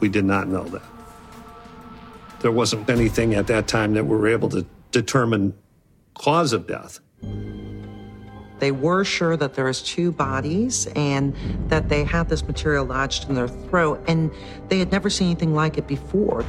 we 0.00 0.10
did 0.10 0.26
not 0.26 0.48
know 0.48 0.64
that. 0.64 0.82
There 2.40 2.52
wasn't 2.52 2.90
anything 2.90 3.34
at 3.34 3.46
that 3.46 3.66
time 3.66 3.94
that 3.94 4.04
we 4.04 4.14
were 4.14 4.28
able 4.28 4.50
to 4.50 4.66
determine 4.92 5.54
cause 6.12 6.52
of 6.52 6.66
death. 6.66 7.00
They 8.58 8.72
were 8.72 9.04
sure 9.04 9.36
that 9.36 9.54
there 9.54 9.66
was 9.66 9.82
two 9.82 10.12
bodies 10.12 10.86
and 10.96 11.34
that 11.68 11.88
they 11.88 12.04
had 12.04 12.28
this 12.28 12.46
material 12.46 12.84
lodged 12.84 13.28
in 13.28 13.34
their 13.34 13.48
throat, 13.48 14.02
and 14.08 14.30
they 14.68 14.78
had 14.78 14.90
never 14.90 15.10
seen 15.10 15.28
anything 15.28 15.54
like 15.54 15.78
it 15.78 15.86
before. 15.86 16.44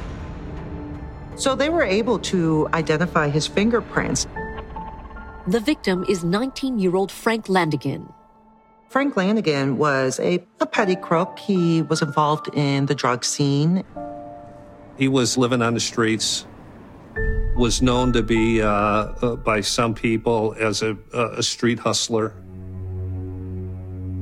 So 1.36 1.54
they 1.54 1.68
were 1.68 1.84
able 1.84 2.18
to 2.18 2.68
identify 2.74 3.28
his 3.28 3.46
fingerprints. 3.46 4.26
The 5.46 5.60
victim 5.60 6.04
is 6.08 6.22
19 6.22 6.78
year 6.78 6.94
old 6.94 7.10
Frank 7.10 7.46
Landingin. 7.46 8.12
Frank 8.88 9.14
Landingin 9.14 9.76
was 9.76 10.18
a, 10.20 10.44
a 10.60 10.66
petty 10.66 10.96
crook. 10.96 11.38
He 11.38 11.82
was 11.82 12.02
involved 12.02 12.48
in 12.54 12.86
the 12.86 12.94
drug 12.94 13.24
scene. 13.24 13.84
He 14.98 15.08
was 15.08 15.38
living 15.38 15.62
on 15.62 15.74
the 15.74 15.80
streets, 15.80 16.44
was 17.60 17.82
known 17.82 18.10
to 18.10 18.22
be, 18.22 18.62
uh, 18.62 18.68
uh, 18.68 19.36
by 19.36 19.60
some 19.60 19.94
people, 19.94 20.56
as 20.58 20.80
a, 20.80 20.96
a 21.12 21.42
street 21.42 21.78
hustler. 21.78 22.32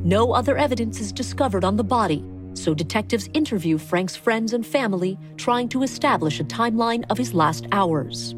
No 0.04 0.32
other 0.32 0.58
evidence 0.58 0.98
is 0.98 1.12
discovered 1.12 1.64
on 1.64 1.76
the 1.76 1.84
body, 1.84 2.24
so 2.54 2.74
detectives 2.74 3.30
interview 3.34 3.78
Frank's 3.78 4.16
friends 4.16 4.52
and 4.54 4.66
family, 4.66 5.16
trying 5.36 5.68
to 5.68 5.84
establish 5.84 6.40
a 6.40 6.44
timeline 6.44 7.04
of 7.10 7.16
his 7.16 7.32
last 7.32 7.66
hours. 7.70 8.34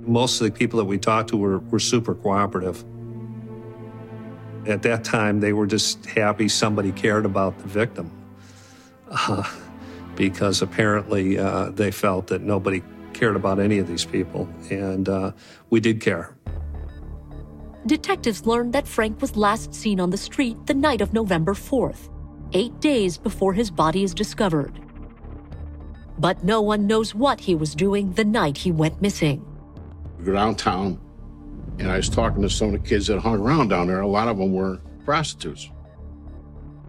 Most 0.00 0.40
of 0.40 0.46
the 0.46 0.52
people 0.52 0.78
that 0.78 0.86
we 0.86 0.98
talked 0.98 1.28
to 1.28 1.36
were, 1.36 1.60
were 1.60 1.78
super 1.78 2.16
cooperative. 2.16 2.84
At 4.66 4.82
that 4.82 5.04
time, 5.04 5.38
they 5.38 5.52
were 5.52 5.66
just 5.66 6.04
happy 6.06 6.48
somebody 6.48 6.90
cared 6.90 7.24
about 7.24 7.56
the 7.58 7.68
victim. 7.68 8.10
Uh, 9.08 9.44
because 10.16 10.60
apparently 10.60 11.38
uh, 11.38 11.70
they 11.70 11.92
felt 11.92 12.26
that 12.26 12.42
nobody 12.42 12.82
cared 13.20 13.36
about 13.36 13.58
any 13.60 13.78
of 13.78 13.86
these 13.86 14.06
people, 14.06 14.48
and 14.70 15.06
uh, 15.08 15.30
we 15.68 15.78
did 15.78 16.00
care. 16.00 16.34
Detectives 17.84 18.46
learned 18.46 18.72
that 18.72 18.88
Frank 18.88 19.20
was 19.20 19.36
last 19.36 19.74
seen 19.74 20.00
on 20.00 20.08
the 20.08 20.16
street 20.16 20.56
the 20.64 20.72
night 20.72 21.02
of 21.02 21.12
November 21.12 21.52
4th, 21.52 22.08
eight 22.54 22.80
days 22.80 23.18
before 23.18 23.52
his 23.52 23.70
body 23.70 24.02
is 24.02 24.14
discovered. 24.14 24.80
But 26.18 26.44
no 26.44 26.62
one 26.62 26.86
knows 26.86 27.14
what 27.14 27.40
he 27.40 27.54
was 27.54 27.74
doing 27.74 28.12
the 28.14 28.24
night 28.24 28.56
he 28.56 28.72
went 28.72 29.02
missing. 29.02 29.44
We 30.18 30.24
go 30.24 30.32
downtown, 30.32 30.98
and 31.78 31.90
I 31.90 31.98
was 31.98 32.08
talking 32.08 32.40
to 32.40 32.48
some 32.48 32.74
of 32.74 32.82
the 32.82 32.88
kids 32.88 33.06
that 33.08 33.18
hung 33.20 33.38
around 33.38 33.68
down 33.68 33.86
there. 33.86 34.00
A 34.00 34.06
lot 34.06 34.28
of 34.28 34.38
them 34.38 34.54
were 34.54 34.80
prostitutes. 35.04 35.70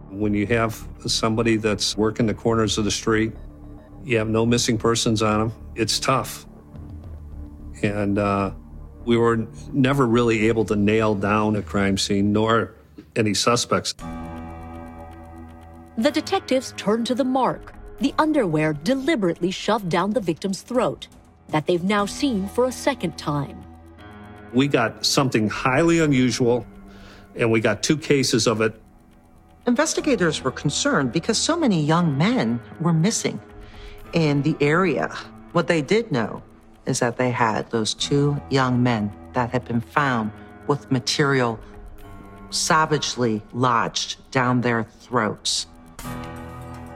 When 0.09 0.33
you 0.33 0.47
have 0.47 0.87
somebody 1.07 1.57
that's 1.57 1.97
working 1.97 2.25
the 2.25 2.33
corners 2.33 2.77
of 2.77 2.85
the 2.85 2.91
street, 2.91 3.33
you 4.03 4.17
have 4.17 4.29
no 4.29 4.45
missing 4.45 4.77
persons 4.77 5.21
on 5.21 5.39
them, 5.39 5.53
it's 5.75 5.99
tough. 5.99 6.45
And 7.83 8.17
uh, 8.17 8.51
we 9.05 9.17
were 9.17 9.47
never 9.71 10.07
really 10.07 10.47
able 10.47 10.65
to 10.65 10.75
nail 10.75 11.15
down 11.15 11.55
a 11.55 11.61
crime 11.61 11.97
scene 11.97 12.31
nor 12.31 12.75
any 13.15 13.33
suspects. 13.33 13.93
The 15.97 16.11
detectives 16.11 16.73
turned 16.77 17.05
to 17.07 17.15
the 17.15 17.23
mark, 17.23 17.73
the 17.99 18.13
underwear 18.17 18.73
deliberately 18.73 19.51
shoved 19.51 19.89
down 19.89 20.11
the 20.11 20.21
victim's 20.21 20.61
throat, 20.61 21.07
that 21.49 21.67
they've 21.67 21.83
now 21.83 22.05
seen 22.05 22.47
for 22.47 22.65
a 22.65 22.71
second 22.71 23.17
time. 23.17 23.63
We 24.53 24.67
got 24.67 25.05
something 25.05 25.49
highly 25.49 25.99
unusual, 25.99 26.65
and 27.35 27.51
we 27.51 27.59
got 27.61 27.83
two 27.83 27.97
cases 27.97 28.47
of 28.47 28.61
it. 28.61 28.79
Investigators 29.67 30.43
were 30.43 30.51
concerned 30.51 31.11
because 31.11 31.37
so 31.37 31.55
many 31.55 31.83
young 31.83 32.17
men 32.17 32.59
were 32.79 32.93
missing 32.93 33.39
in 34.13 34.41
the 34.41 34.55
area. 34.59 35.07
What 35.51 35.67
they 35.67 35.81
did 35.81 36.11
know 36.11 36.41
is 36.85 36.99
that 36.99 37.17
they 37.17 37.31
had 37.31 37.69
those 37.71 37.93
two 37.93 38.41
young 38.49 38.81
men 38.81 39.11
that 39.33 39.51
had 39.51 39.65
been 39.65 39.81
found 39.81 40.31
with 40.67 40.91
material 40.91 41.59
savagely 42.49 43.41
lodged 43.53 44.17
down 44.31 44.61
their 44.61 44.83
throats. 44.83 45.67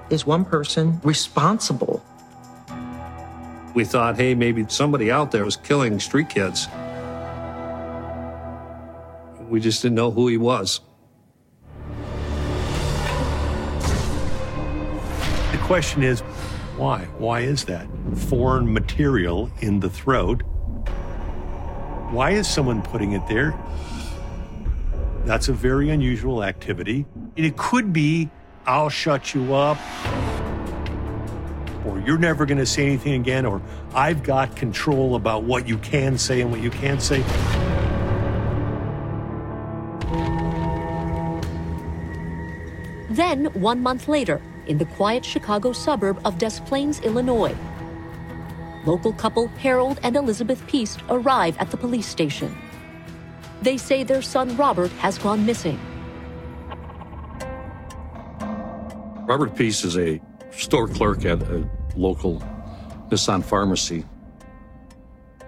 Is 0.10 0.26
one 0.26 0.46
person 0.46 1.00
responsible? 1.04 2.04
We 3.74 3.84
thought, 3.86 4.16
hey, 4.16 4.36
maybe 4.36 4.66
somebody 4.70 5.12
out 5.12 5.32
there 5.32 5.44
was 5.44 5.58
killing 5.58 6.00
street 6.00 6.30
kids. 6.30 6.68
We 9.50 9.60
just 9.60 9.82
didn't 9.82 9.96
know 9.96 10.12
who 10.12 10.28
he 10.28 10.38
was. 10.38 10.82
The 15.52 15.60
question 15.64 16.04
is, 16.04 16.22
why? 16.78 17.06
Why 17.18 17.40
is 17.42 17.66
that? 17.66 17.88
Foreign 18.30 18.72
material 18.72 19.50
in 19.62 19.80
the 19.80 19.90
throat. 19.90 20.42
Why 22.12 22.32
is 22.32 22.48
someone 22.48 22.82
putting 22.82 23.14
it 23.14 23.26
there? 23.28 23.58
That's 25.24 25.48
a 25.48 25.54
very 25.54 25.90
unusual 25.90 26.44
activity. 26.44 27.06
And 27.38 27.46
it 27.46 27.58
could 27.58 27.94
be, 27.94 28.30
I'll 28.66 28.90
shut 28.90 29.34
you 29.34 29.56
up, 29.56 29.78
or 31.86 32.00
you're 32.00 32.18
never 32.18 32.46
going 32.46 32.58
to 32.58 32.66
say 32.66 32.86
anything 32.86 33.14
again, 33.14 33.46
or 33.46 33.62
I've 33.94 34.22
got 34.24 34.56
control 34.56 35.16
about 35.16 35.44
what 35.44 35.68
you 35.68 35.78
can 35.78 36.18
say 36.18 36.42
and 36.42 36.52
what 36.52 36.62
you 36.62 36.70
can't 36.70 37.02
say. 37.02 37.24
Then, 43.16 43.46
one 43.54 43.82
month 43.82 44.10
later, 44.10 44.42
in 44.68 44.78
the 44.78 44.84
quiet 44.84 45.24
Chicago 45.24 45.72
suburb 45.72 46.20
of 46.26 46.38
Des 46.38 46.60
Plaines, 46.66 47.00
Illinois, 47.00 47.56
local 48.86 49.14
couple 49.14 49.48
Harold 49.48 50.02
and 50.04 50.18
Elizabeth 50.18 50.62
Piest 50.68 51.00
arrive 51.08 51.56
at 51.58 51.72
the 51.72 51.78
police 51.78 52.08
station. 52.08 52.54
They 53.62 53.78
say 53.78 54.04
their 54.04 54.22
son 54.22 54.58
Robert 54.58 54.92
has 55.00 55.18
gone 55.18 55.46
missing. 55.46 55.80
Robert 59.26 59.56
Piest 59.56 59.86
is 59.86 59.98
a 59.98 60.20
store 60.52 60.90
clerk 60.90 61.24
at 61.24 61.42
a 61.44 61.66
local 61.96 62.44
Nisson 63.10 63.44
pharmacy. 63.44 64.04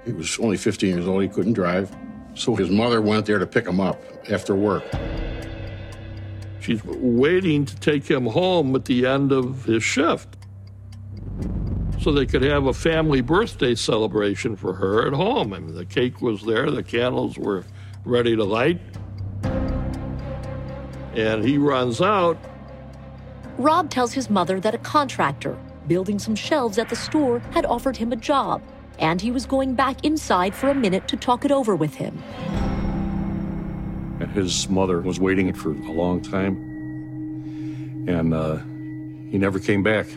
He 0.05 0.13
was 0.13 0.39
only 0.39 0.55
15 0.55 0.95
years 0.95 1.05
old. 1.05 1.21
He 1.21 1.27
couldn't 1.27 1.51
drive. 1.51 1.93
So 2.33 2.55
his 2.55 2.69
mother 2.69 3.01
went 3.01 3.25
there 3.25 3.39
to 3.39 3.45
pick 3.45 3.67
him 3.67 3.81
up 3.81 4.01
after 4.29 4.55
work. 4.55 4.85
She's 6.67 6.83
waiting 6.83 7.63
to 7.63 7.79
take 7.79 8.05
him 8.05 8.25
home 8.25 8.75
at 8.75 8.83
the 8.83 9.05
end 9.05 9.31
of 9.31 9.63
his 9.63 9.81
shift 9.81 10.35
so 12.01 12.11
they 12.11 12.25
could 12.25 12.41
have 12.41 12.65
a 12.65 12.73
family 12.73 13.21
birthday 13.21 13.73
celebration 13.73 14.57
for 14.57 14.73
her 14.73 15.07
at 15.07 15.13
home. 15.13 15.53
I 15.53 15.59
mean, 15.59 15.73
the 15.73 15.85
cake 15.85 16.21
was 16.21 16.43
there, 16.43 16.69
the 16.69 16.83
candles 16.83 17.37
were 17.37 17.63
ready 18.03 18.35
to 18.35 18.43
light. 18.43 18.81
And 21.15 21.41
he 21.41 21.57
runs 21.57 22.01
out. 22.01 22.37
Rob 23.57 23.89
tells 23.89 24.11
his 24.11 24.29
mother 24.29 24.59
that 24.59 24.75
a 24.75 24.79
contractor 24.79 25.57
building 25.87 26.19
some 26.19 26.35
shelves 26.35 26.77
at 26.77 26.89
the 26.89 26.97
store 26.97 27.39
had 27.51 27.65
offered 27.65 27.95
him 27.95 28.11
a 28.11 28.17
job, 28.17 28.61
and 28.99 29.21
he 29.21 29.31
was 29.31 29.45
going 29.45 29.73
back 29.73 30.03
inside 30.03 30.53
for 30.53 30.67
a 30.67 30.75
minute 30.75 31.07
to 31.07 31.15
talk 31.15 31.45
it 31.45 31.51
over 31.53 31.77
with 31.77 31.95
him. 31.95 32.21
And 34.27 34.35
his 34.35 34.69
mother 34.69 34.99
was 35.01 35.19
waiting 35.19 35.53
for 35.53 35.71
a 35.71 35.91
long 35.91 36.21
time, 36.21 36.55
and 38.07 38.33
uh, 38.33 38.57
he 39.31 39.37
never 39.37 39.59
came 39.59 39.83
back. 39.83 40.07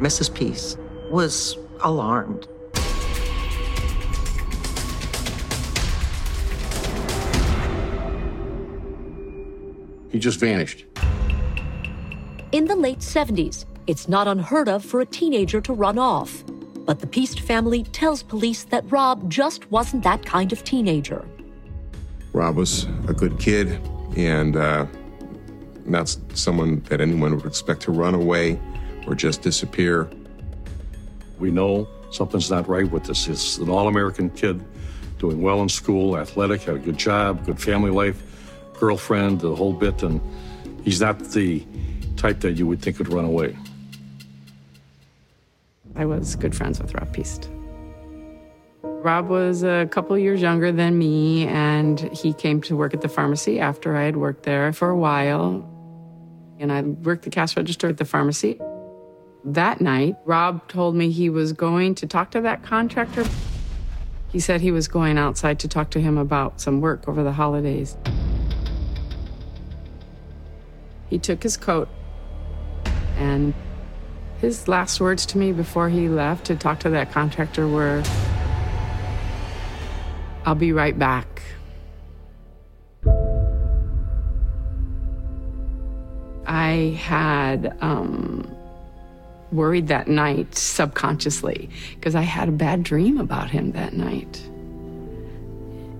Mrs. 0.00 0.32
Piest 0.34 0.78
was 1.10 1.56
alarmed. 1.80 2.48
He 10.10 10.18
just 10.18 10.40
vanished. 10.40 10.84
In 12.52 12.66
the 12.66 12.76
late 12.76 12.98
70s, 12.98 13.64
it's 13.86 14.08
not 14.08 14.28
unheard 14.28 14.68
of 14.68 14.84
for 14.84 15.00
a 15.00 15.06
teenager 15.06 15.60
to 15.60 15.72
run 15.72 15.98
off. 15.98 16.44
But 16.84 17.00
the 17.00 17.06
Piest 17.06 17.40
family 17.40 17.84
tells 17.84 18.22
police 18.22 18.64
that 18.64 18.84
Rob 18.90 19.30
just 19.30 19.70
wasn't 19.70 20.02
that 20.04 20.26
kind 20.26 20.52
of 20.52 20.64
teenager. 20.64 21.24
Rob 22.32 22.56
was 22.56 22.84
a 23.08 23.12
good 23.12 23.38
kid 23.38 23.78
and 24.16 24.56
uh, 24.56 24.86
not 25.84 26.16
someone 26.34 26.80
that 26.88 27.00
anyone 27.00 27.36
would 27.36 27.46
expect 27.46 27.82
to 27.82 27.92
run 27.92 28.14
away 28.14 28.58
or 29.06 29.14
just 29.14 29.42
disappear. 29.42 30.08
We 31.38 31.50
know 31.50 31.88
something's 32.10 32.50
not 32.50 32.68
right 32.68 32.90
with 32.90 33.04
this. 33.04 33.28
It's 33.28 33.58
an 33.58 33.68
all 33.68 33.88
American 33.88 34.30
kid 34.30 34.62
doing 35.18 35.42
well 35.42 35.62
in 35.62 35.68
school, 35.68 36.16
athletic, 36.16 36.62
had 36.62 36.76
a 36.76 36.78
good 36.78 36.98
job, 36.98 37.44
good 37.46 37.60
family 37.60 37.90
life, 37.90 38.22
girlfriend, 38.78 39.40
the 39.40 39.54
whole 39.54 39.72
bit, 39.72 40.02
and 40.02 40.20
he's 40.84 41.00
not 41.00 41.18
the 41.18 41.64
type 42.16 42.40
that 42.40 42.52
you 42.52 42.66
would 42.66 42.80
think 42.80 42.98
would 42.98 43.12
run 43.12 43.24
away. 43.24 43.56
I 45.94 46.06
was 46.06 46.34
good 46.36 46.54
friends 46.54 46.80
with 46.80 46.94
Rob 46.94 47.12
Piest. 47.12 47.51
Rob 49.02 49.28
was 49.28 49.64
a 49.64 49.88
couple 49.90 50.16
years 50.16 50.40
younger 50.40 50.70
than 50.70 50.96
me, 50.96 51.46
and 51.48 51.98
he 52.16 52.32
came 52.32 52.60
to 52.62 52.76
work 52.76 52.94
at 52.94 53.00
the 53.00 53.08
pharmacy 53.08 53.58
after 53.58 53.96
I 53.96 54.04
had 54.04 54.16
worked 54.16 54.44
there 54.44 54.72
for 54.72 54.90
a 54.90 54.96
while. 54.96 55.68
And 56.60 56.72
I 56.72 56.82
worked 56.82 57.24
the 57.24 57.30
cash 57.30 57.56
register 57.56 57.88
at 57.88 57.96
the 57.96 58.04
pharmacy. 58.04 58.60
That 59.44 59.80
night, 59.80 60.14
Rob 60.24 60.68
told 60.68 60.94
me 60.94 61.10
he 61.10 61.30
was 61.30 61.52
going 61.52 61.96
to 61.96 62.06
talk 62.06 62.30
to 62.30 62.40
that 62.42 62.62
contractor. 62.62 63.24
He 64.30 64.38
said 64.38 64.60
he 64.60 64.70
was 64.70 64.86
going 64.86 65.18
outside 65.18 65.58
to 65.60 65.68
talk 65.68 65.90
to 65.90 66.00
him 66.00 66.16
about 66.16 66.60
some 66.60 66.80
work 66.80 67.08
over 67.08 67.24
the 67.24 67.32
holidays. 67.32 67.96
He 71.10 71.18
took 71.18 71.42
his 71.42 71.56
coat, 71.56 71.88
and 73.16 73.52
his 74.38 74.68
last 74.68 75.00
words 75.00 75.26
to 75.26 75.38
me 75.38 75.52
before 75.52 75.88
he 75.88 76.08
left 76.08 76.46
to 76.46 76.54
talk 76.54 76.78
to 76.80 76.90
that 76.90 77.10
contractor 77.10 77.66
were 77.66 78.02
I'll 80.44 80.54
be 80.54 80.72
right 80.72 80.98
back. 80.98 81.42
I 86.46 86.98
had 86.98 87.76
um, 87.80 88.52
worried 89.52 89.88
that 89.88 90.08
night 90.08 90.56
subconsciously 90.56 91.70
because 91.94 92.14
I 92.14 92.22
had 92.22 92.48
a 92.48 92.52
bad 92.52 92.82
dream 92.82 93.18
about 93.18 93.50
him 93.50 93.72
that 93.72 93.92
night. 93.92 94.42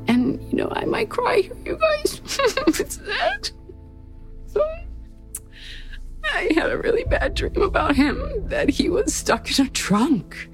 And, 0.09 0.43
you 0.51 0.57
know, 0.59 0.69
I 0.73 0.85
might 0.87 1.09
cry 1.09 1.43
here, 1.43 1.57
you 1.65 1.79
guys. 1.79 2.21
it's 2.67 2.97
that. 2.97 3.53
So 4.47 4.65
I 6.25 6.51
had 6.55 6.71
a 6.71 6.79
really 6.79 7.05
bad 7.05 7.35
dream 7.35 7.63
about 7.63 7.95
him 7.95 8.49
that 8.49 8.69
he 8.69 8.89
was 8.89 9.15
stuck 9.15 9.57
in 9.57 9.67
a 9.67 9.71
trunk. 9.71 10.49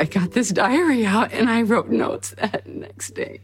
I 0.00 0.04
got 0.04 0.30
this 0.30 0.48
diary 0.48 1.04
out 1.04 1.30
and 1.30 1.50
I 1.50 1.60
wrote 1.60 1.90
notes 1.90 2.30
that 2.38 2.66
next 2.66 3.10
day. 3.10 3.42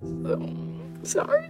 So, 0.00 0.56
sorry. 1.04 1.48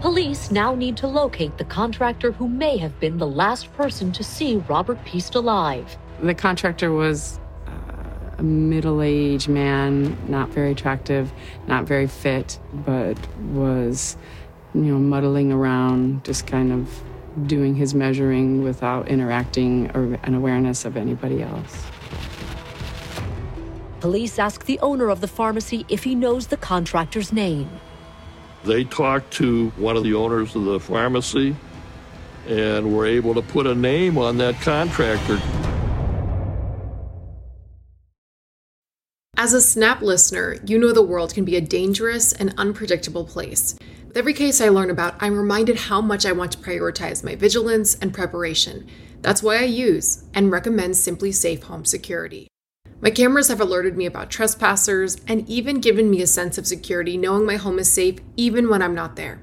Police 0.00 0.50
now 0.50 0.74
need 0.74 0.96
to 0.96 1.06
locate 1.06 1.56
the 1.56 1.64
contractor 1.64 2.32
who 2.32 2.48
may 2.48 2.78
have 2.78 2.98
been 2.98 3.18
the 3.18 3.28
last 3.28 3.72
person 3.74 4.10
to 4.10 4.24
see 4.24 4.56
Robert 4.68 5.02
Piest 5.04 5.36
alive. 5.36 5.96
The 6.20 6.34
contractor 6.34 6.90
was 6.90 7.38
uh, 7.68 8.38
a 8.38 8.42
middle 8.42 9.02
aged 9.02 9.48
man, 9.48 10.18
not 10.28 10.48
very 10.48 10.72
attractive, 10.72 11.32
not 11.68 11.84
very 11.84 12.08
fit, 12.08 12.58
but 12.72 13.16
was, 13.52 14.16
you 14.74 14.80
know, 14.80 14.98
muddling 14.98 15.52
around, 15.52 16.24
just 16.24 16.48
kind 16.48 16.72
of 16.72 17.04
doing 17.46 17.74
his 17.74 17.94
measuring 17.94 18.62
without 18.62 19.08
interacting 19.08 19.90
or 19.94 20.18
an 20.22 20.34
awareness 20.34 20.84
of 20.84 20.96
anybody 20.96 21.42
else. 21.42 21.86
Police 24.00 24.38
ask 24.38 24.66
the 24.66 24.78
owner 24.80 25.08
of 25.08 25.20
the 25.20 25.28
pharmacy 25.28 25.86
if 25.88 26.04
he 26.04 26.14
knows 26.14 26.48
the 26.48 26.56
contractor's 26.56 27.32
name. 27.32 27.70
They 28.64 28.84
talked 28.84 29.32
to 29.34 29.70
one 29.76 29.96
of 29.96 30.04
the 30.04 30.14
owners 30.14 30.54
of 30.54 30.64
the 30.64 30.78
pharmacy 30.78 31.56
and 32.46 32.94
were 32.94 33.06
able 33.06 33.34
to 33.34 33.42
put 33.42 33.66
a 33.66 33.74
name 33.74 34.18
on 34.18 34.36
that 34.38 34.54
contractor. 34.60 35.40
As 39.36 39.52
a 39.52 39.60
SNAP 39.60 40.00
listener, 40.00 40.56
you 40.64 40.78
know 40.78 40.92
the 40.92 41.02
world 41.02 41.34
can 41.34 41.44
be 41.44 41.56
a 41.56 41.60
dangerous 41.60 42.32
and 42.32 42.54
unpredictable 42.56 43.24
place. 43.24 43.76
With 44.14 44.20
every 44.20 44.34
case 44.34 44.60
I 44.60 44.68
learn 44.68 44.90
about, 44.90 45.16
I'm 45.18 45.36
reminded 45.36 45.74
how 45.74 46.00
much 46.00 46.24
I 46.24 46.30
want 46.30 46.52
to 46.52 46.58
prioritize 46.58 47.24
my 47.24 47.34
vigilance 47.34 47.96
and 47.96 48.14
preparation. 48.14 48.86
That's 49.22 49.42
why 49.42 49.56
I 49.56 49.64
use 49.64 50.22
and 50.32 50.52
recommend 50.52 50.94
SimpliSafe 50.94 51.64
Home 51.64 51.84
Security. 51.84 52.46
My 53.00 53.10
cameras 53.10 53.48
have 53.48 53.60
alerted 53.60 53.96
me 53.96 54.06
about 54.06 54.30
trespassers 54.30 55.16
and 55.26 55.48
even 55.48 55.80
given 55.80 56.10
me 56.10 56.22
a 56.22 56.28
sense 56.28 56.58
of 56.58 56.66
security 56.68 57.16
knowing 57.16 57.44
my 57.44 57.56
home 57.56 57.80
is 57.80 57.92
safe 57.92 58.20
even 58.36 58.68
when 58.68 58.82
I'm 58.82 58.94
not 58.94 59.16
there. 59.16 59.42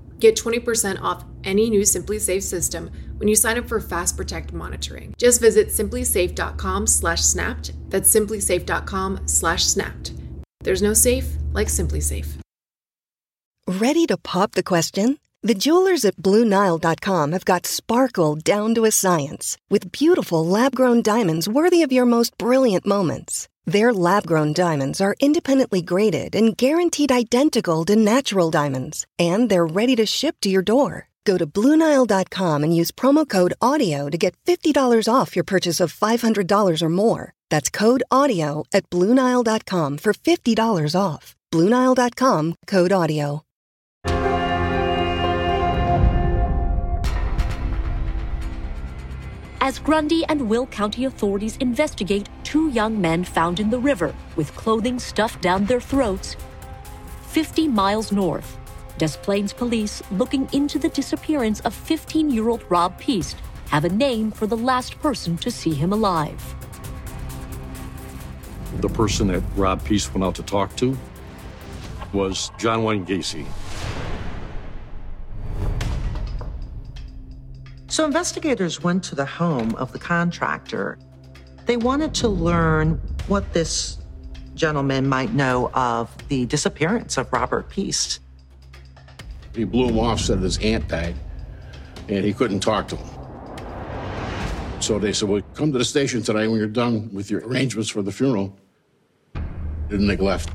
Get 0.21 0.37
20% 0.37 1.01
off 1.01 1.25
any 1.43 1.69
new 1.69 1.81
SimpliSafe 1.81 2.43
system 2.43 2.89
when 3.17 3.27
you 3.27 3.35
sign 3.35 3.57
up 3.57 3.67
for 3.67 3.81
Fast 3.81 4.15
Protect 4.15 4.53
monitoring. 4.53 5.13
Just 5.17 5.41
visit 5.41 5.67
simplisafe.com/snapped. 5.69 7.89
That's 7.89 8.15
simplisafe.com/snapped. 8.15 10.13
There's 10.63 10.83
no 10.83 10.93
safe 10.93 11.37
like 11.53 11.69
SimpliSafe. 11.69 12.37
Ready 13.67 14.05
to 14.05 14.17
pop 14.17 14.51
the 14.51 14.63
question? 14.63 15.17
The 15.41 15.55
jewelers 15.55 16.05
at 16.05 16.17
BlueNile.com 16.17 17.31
have 17.31 17.45
got 17.45 17.65
sparkle 17.65 18.35
down 18.35 18.75
to 18.75 18.85
a 18.85 18.91
science 18.91 19.57
with 19.71 19.91
beautiful 19.91 20.45
lab-grown 20.45 21.01
diamonds 21.01 21.49
worthy 21.49 21.81
of 21.81 21.91
your 21.91 22.05
most 22.05 22.37
brilliant 22.37 22.85
moments. 22.85 23.47
Their 23.65 23.93
lab 23.93 24.25
grown 24.25 24.53
diamonds 24.53 25.01
are 25.01 25.15
independently 25.19 25.81
graded 25.81 26.35
and 26.35 26.57
guaranteed 26.57 27.11
identical 27.11 27.85
to 27.85 27.95
natural 27.95 28.49
diamonds, 28.49 29.05
and 29.19 29.49
they're 29.49 29.65
ready 29.65 29.95
to 29.97 30.05
ship 30.05 30.37
to 30.41 30.49
your 30.49 30.63
door. 30.63 31.09
Go 31.25 31.37
to 31.37 31.45
Bluenile.com 31.45 32.63
and 32.63 32.75
use 32.75 32.91
promo 32.91 33.27
code 33.27 33.53
AUDIO 33.61 34.09
to 34.09 34.17
get 34.17 34.35
$50 34.47 35.07
off 35.13 35.35
your 35.35 35.43
purchase 35.43 35.79
of 35.79 35.93
$500 35.93 36.81
or 36.81 36.89
more. 36.89 37.33
That's 37.49 37.69
code 37.69 38.03
AUDIO 38.11 38.63
at 38.73 38.89
Bluenile.com 38.89 39.97
for 39.97 40.13
$50 40.13 40.99
off. 40.99 41.35
Bluenile.com 41.51 42.55
code 42.65 42.91
AUDIO. 42.91 43.41
As 49.63 49.77
Grundy 49.77 50.25
and 50.25 50.49
Will 50.49 50.65
County 50.65 51.05
authorities 51.05 51.55
investigate 51.57 52.27
two 52.43 52.69
young 52.69 52.99
men 52.99 53.23
found 53.23 53.59
in 53.59 53.69
the 53.69 53.77
river 53.77 54.11
with 54.35 54.55
clothing 54.55 54.97
stuffed 54.97 55.39
down 55.39 55.65
their 55.65 55.79
throats, 55.79 56.35
50 57.27 57.67
miles 57.67 58.11
north, 58.11 58.57
Des 58.97 59.09
Plaines 59.21 59.53
police 59.53 60.01
looking 60.13 60.49
into 60.51 60.79
the 60.79 60.89
disappearance 60.89 61.59
of 61.59 61.75
15 61.75 62.31
year 62.31 62.49
old 62.49 62.65
Rob 62.69 62.97
Piest 62.97 63.37
have 63.69 63.85
a 63.85 63.89
name 63.89 64.31
for 64.31 64.47
the 64.47 64.57
last 64.57 64.99
person 64.99 65.37
to 65.37 65.51
see 65.51 65.75
him 65.75 65.93
alive. 65.93 66.43
The 68.79 68.89
person 68.89 69.27
that 69.27 69.43
Rob 69.55 69.85
Piest 69.85 70.11
went 70.15 70.23
out 70.23 70.33
to 70.35 70.43
talk 70.43 70.75
to 70.77 70.97
was 72.13 72.51
John 72.57 72.83
Wayne 72.83 73.05
Gacy. 73.05 73.45
So 77.91 78.05
investigators 78.05 78.81
went 78.81 79.03
to 79.03 79.15
the 79.15 79.25
home 79.25 79.75
of 79.75 79.91
the 79.91 79.99
contractor. 79.99 80.97
They 81.65 81.75
wanted 81.75 82.13
to 82.15 82.29
learn 82.29 83.01
what 83.27 83.51
this 83.51 83.97
gentleman 84.55 85.09
might 85.09 85.33
know 85.33 85.69
of 85.73 86.09
the 86.29 86.45
disappearance 86.45 87.17
of 87.17 87.31
Robert 87.33 87.67
Piest. 87.67 88.21
He 89.53 89.65
blew 89.65 89.89
him 89.89 89.99
off, 89.99 90.21
said 90.21 90.39
his 90.39 90.57
aunt 90.59 90.87
died, 90.87 91.15
and 92.07 92.23
he 92.23 92.31
couldn't 92.31 92.61
talk 92.61 92.87
to 92.87 92.95
him. 92.95 93.09
So 94.79 94.97
they 94.97 95.11
said, 95.11 95.27
Well, 95.27 95.41
come 95.53 95.73
to 95.73 95.77
the 95.77 95.83
station 95.83 96.23
tonight 96.23 96.47
when 96.47 96.59
you're 96.59 96.67
done 96.67 97.13
with 97.13 97.29
your 97.29 97.45
arrangements 97.45 97.89
for 97.89 98.01
the 98.01 98.11
funeral. 98.13 98.57
And 99.89 100.09
they 100.09 100.15
left. 100.15 100.49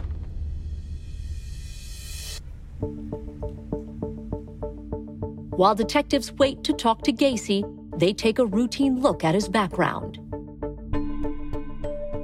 While 5.57 5.75
detectives 5.75 6.33
wait 6.35 6.63
to 6.65 6.75
talk 6.75 7.01
to 7.05 7.13
Gacy, 7.13 7.65
they 7.99 8.13
take 8.13 8.39
a 8.39 8.45
routine 8.45 9.01
look 9.01 9.25
at 9.25 9.35
his 9.35 9.49
background. 9.49 10.19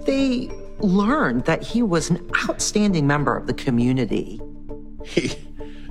They 0.04 0.50
learned 0.80 1.46
that 1.46 1.62
he 1.62 1.82
was 1.82 2.10
an 2.10 2.30
outstanding 2.46 3.06
member 3.06 3.34
of 3.34 3.46
the 3.46 3.54
community. 3.54 4.38
He 5.06 5.28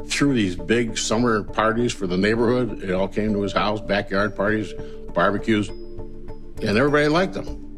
threw 0.06 0.36
these 0.36 0.56
big 0.56 1.00
summer 1.00 1.44
parties 1.44 1.92
for 1.92 2.06
the 2.06 2.18
neighborhood. 2.18 2.84
It 2.84 2.92
all 2.92 3.08
came 3.08 3.34
to 3.34 3.42
his 3.42 3.54
house, 3.54 3.82
backyard 3.82 4.36
parties, 4.36 4.72
barbecues, 5.16 5.70
and 5.70 6.78
everybody 6.78 7.08
liked 7.08 7.36
him. 7.36 7.76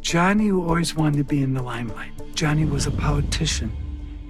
Johnny 0.00 0.52
always 0.52 0.94
wanted 0.94 1.18
to 1.18 1.24
be 1.24 1.42
in 1.42 1.54
the 1.54 1.62
limelight. 1.62 2.12
Johnny 2.36 2.66
was 2.66 2.86
a 2.86 2.92
politician. 2.92 3.72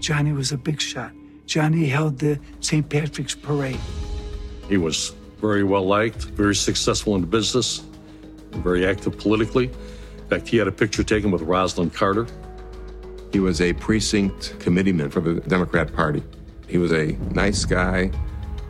Johnny 0.01 0.33
was 0.33 0.51
a 0.51 0.57
big 0.57 0.81
shot. 0.81 1.13
Johnny 1.53 1.85
held 1.85 2.19
the 2.19 2.41
St. 2.61 2.89
Patrick's 2.89 3.35
Parade. 3.35 3.79
He 4.71 4.79
was 4.79 5.13
very 5.39 5.65
well 5.65 5.85
liked, 5.85 6.25
very 6.25 6.55
successful 6.55 7.15
in 7.15 7.27
business, 7.27 7.83
very 8.53 8.87
active 8.87 9.19
politically. 9.19 9.67
In 9.67 10.29
fact, 10.31 10.49
he 10.49 10.57
had 10.57 10.67
a 10.67 10.73
picture 10.73 11.05
taken 11.05 11.31
with 11.31 11.43
Rosalynn 11.43 11.93
Carter. 11.93 12.27
He 13.33 13.39
was 13.41 13.61
a 13.61 13.75
precinct 13.75 14.59
committeeman 14.61 15.11
for 15.11 15.21
the 15.21 15.43
Democrat 15.43 15.93
Party. 15.93 16.23
He 16.69 16.79
was 16.79 16.91
a 16.91 17.19
nice 17.35 17.67
guy, 17.67 18.11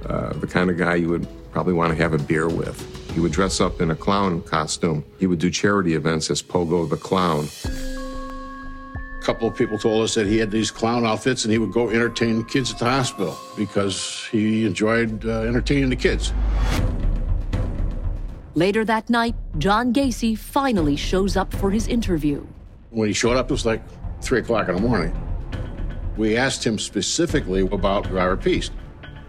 uh, 0.06 0.32
the 0.32 0.48
kind 0.48 0.68
of 0.68 0.76
guy 0.76 0.96
you 0.96 1.08
would 1.08 1.28
probably 1.52 1.74
want 1.74 1.96
to 1.96 2.02
have 2.02 2.14
a 2.14 2.18
beer 2.18 2.48
with. 2.48 2.76
He 3.14 3.20
would 3.20 3.30
dress 3.30 3.60
up 3.60 3.80
in 3.80 3.92
a 3.92 3.94
clown 3.94 4.42
costume. 4.42 5.04
He 5.20 5.28
would 5.28 5.38
do 5.38 5.52
charity 5.52 5.94
events 5.94 6.32
as 6.32 6.42
Pogo 6.42 6.90
the 6.90 6.96
Clown. 6.96 7.46
A 9.22 9.24
couple 9.24 9.46
of 9.46 9.54
people 9.54 9.78
told 9.78 10.02
us 10.02 10.16
that 10.16 10.26
he 10.26 10.36
had 10.38 10.50
these 10.50 10.72
clown 10.72 11.06
outfits 11.06 11.44
and 11.44 11.52
he 11.52 11.58
would 11.58 11.70
go 11.70 11.90
entertain 11.90 12.42
kids 12.42 12.72
at 12.72 12.78
the 12.80 12.86
hospital 12.86 13.38
because 13.56 14.26
he 14.32 14.66
enjoyed 14.66 15.24
uh, 15.24 15.42
entertaining 15.42 15.90
the 15.90 15.96
kids. 15.96 16.32
Later 18.54 18.84
that 18.84 19.08
night, 19.08 19.36
John 19.58 19.92
Gacy 19.92 20.36
finally 20.36 20.96
shows 20.96 21.36
up 21.36 21.54
for 21.54 21.70
his 21.70 21.86
interview. 21.86 22.44
When 22.90 23.06
he 23.06 23.14
showed 23.14 23.36
up, 23.36 23.48
it 23.48 23.52
was 23.52 23.64
like 23.64 23.80
3 24.22 24.40
o'clock 24.40 24.68
in 24.68 24.74
the 24.74 24.80
morning. 24.80 25.14
We 26.16 26.36
asked 26.36 26.66
him 26.66 26.76
specifically 26.76 27.60
about 27.60 28.10
Robert 28.10 28.42
Piest. 28.42 28.72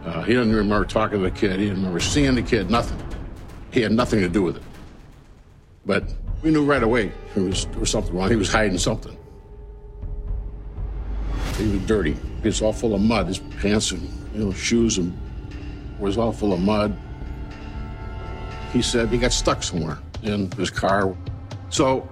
Uh, 0.04 0.24
he 0.24 0.34
didn't 0.34 0.56
remember 0.56 0.86
talking 0.86 1.20
to 1.20 1.24
the 1.24 1.32
kid. 1.32 1.60
He 1.60 1.66
didn't 1.68 1.78
remember 1.78 2.00
seeing 2.00 2.34
the 2.34 2.42
kid, 2.42 2.72
nothing. 2.72 2.98
He 3.70 3.82
had 3.82 3.92
nothing 3.92 4.22
to 4.22 4.28
do 4.28 4.42
with 4.42 4.58
it. 4.58 4.64
But 5.86 6.04
we 6.42 6.50
knew 6.50 6.66
right 6.66 6.82
away 6.82 7.12
there 7.36 7.44
was, 7.44 7.68
there 7.68 7.80
was 7.80 7.92
something 7.92 8.16
wrong. 8.16 8.32
He 8.32 8.36
was 8.36 8.52
hiding 8.52 8.80
something. 8.80 9.16
He 11.58 11.68
was 11.68 11.82
dirty. 11.82 12.16
He 12.42 12.48
was 12.48 12.62
all 12.62 12.74
full 12.74 12.96
of 12.96 13.02
mud. 13.02 13.28
His 13.28 13.40
pants 13.40 13.92
and 13.92 14.02
you 14.34 14.46
know, 14.46 14.54
shoes 14.54 14.98
and 14.98 15.18
was 16.00 16.18
all 16.18 16.32
full 16.32 16.54
of 16.54 16.60
mud. 16.60 16.98
He 18.72 18.82
said 18.82 19.10
he 19.10 19.18
got 19.18 19.32
stuck 19.32 19.62
somewhere 19.64 20.00
in 20.24 20.52
his 20.52 20.70
car. 20.70 21.16
So 21.70 22.10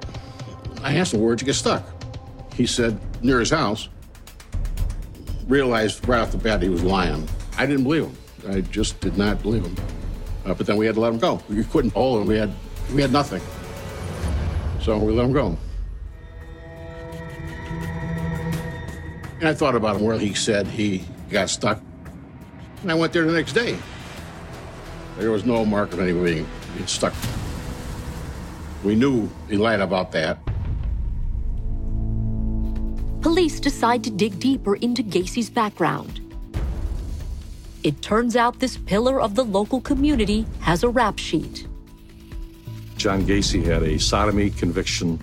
I 0.83 0.95
asked 0.95 1.13
him, 1.13 1.21
where'd 1.21 1.41
you 1.41 1.45
get 1.45 1.55
stuck? 1.55 1.83
He 2.53 2.67
said, 2.67 2.99
near 3.23 3.39
his 3.39 3.49
house. 3.49 3.89
Realized 5.47 6.07
right 6.07 6.19
off 6.19 6.31
the 6.31 6.37
bat 6.37 6.61
he 6.61 6.69
was 6.69 6.83
lying. 6.83 7.27
I 7.57 7.65
didn't 7.65 7.83
believe 7.83 8.05
him. 8.05 8.17
I 8.47 8.61
just 8.61 8.99
did 9.01 9.17
not 9.17 9.41
believe 9.41 9.65
him. 9.65 9.75
Uh, 10.45 10.53
but 10.53 10.65
then 10.65 10.77
we 10.77 10.85
had 10.85 10.95
to 10.95 11.01
let 11.01 11.13
him 11.13 11.19
go. 11.19 11.41
We 11.49 11.63
couldn't 11.63 11.93
hold 11.93 12.21
him. 12.21 12.27
We 12.27 12.37
had, 12.37 12.51
we 12.93 13.01
had 13.01 13.11
nothing. 13.11 13.41
So 14.81 14.97
we 14.97 15.13
let 15.13 15.25
him 15.25 15.33
go. 15.33 15.57
And 19.41 19.49
I 19.49 19.55
thought 19.55 19.73
about 19.73 19.95
him 19.95 20.03
where 20.03 20.19
he 20.19 20.35
said 20.35 20.67
he 20.67 21.03
got 21.31 21.49
stuck. 21.49 21.81
And 22.83 22.91
I 22.91 22.93
went 22.93 23.11
there 23.11 23.25
the 23.25 23.33
next 23.33 23.53
day. 23.53 23.75
There 25.17 25.31
was 25.31 25.45
no 25.45 25.65
mark 25.65 25.93
of 25.93 25.99
anybody 25.99 26.45
being 26.75 26.85
stuck. 26.85 27.15
We 28.83 28.93
knew 28.93 29.31
he 29.49 29.57
lied 29.57 29.81
about 29.81 30.11
that. 30.11 30.37
Police 33.21 33.59
decide 33.59 34.03
to 34.03 34.11
dig 34.11 34.39
deeper 34.39 34.75
into 34.75 35.01
Gacy's 35.01 35.49
background. 35.49 36.19
It 37.81 38.03
turns 38.03 38.35
out 38.35 38.59
this 38.59 38.77
pillar 38.77 39.19
of 39.19 39.33
the 39.33 39.43
local 39.43 39.81
community 39.81 40.45
has 40.59 40.83
a 40.83 40.89
rap 40.89 41.17
sheet. 41.17 41.67
John 42.95 43.23
Gacy 43.23 43.63
had 43.63 43.81
a 43.81 43.97
sodomy 43.97 44.51
conviction 44.51 45.19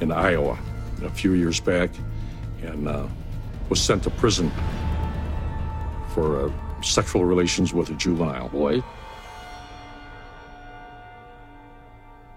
in 0.00 0.12
Iowa 0.12 0.58
a 1.02 1.08
few 1.08 1.32
years 1.32 1.58
back 1.60 1.88
and 2.62 2.86
uh, 2.86 3.06
was 3.72 3.80
sent 3.80 4.02
to 4.02 4.10
prison 4.10 4.52
for 6.08 6.44
uh, 6.44 6.52
sexual 6.82 7.24
relations 7.24 7.72
with 7.72 7.88
a 7.88 7.94
juvenile 7.94 8.50
boy. 8.50 8.82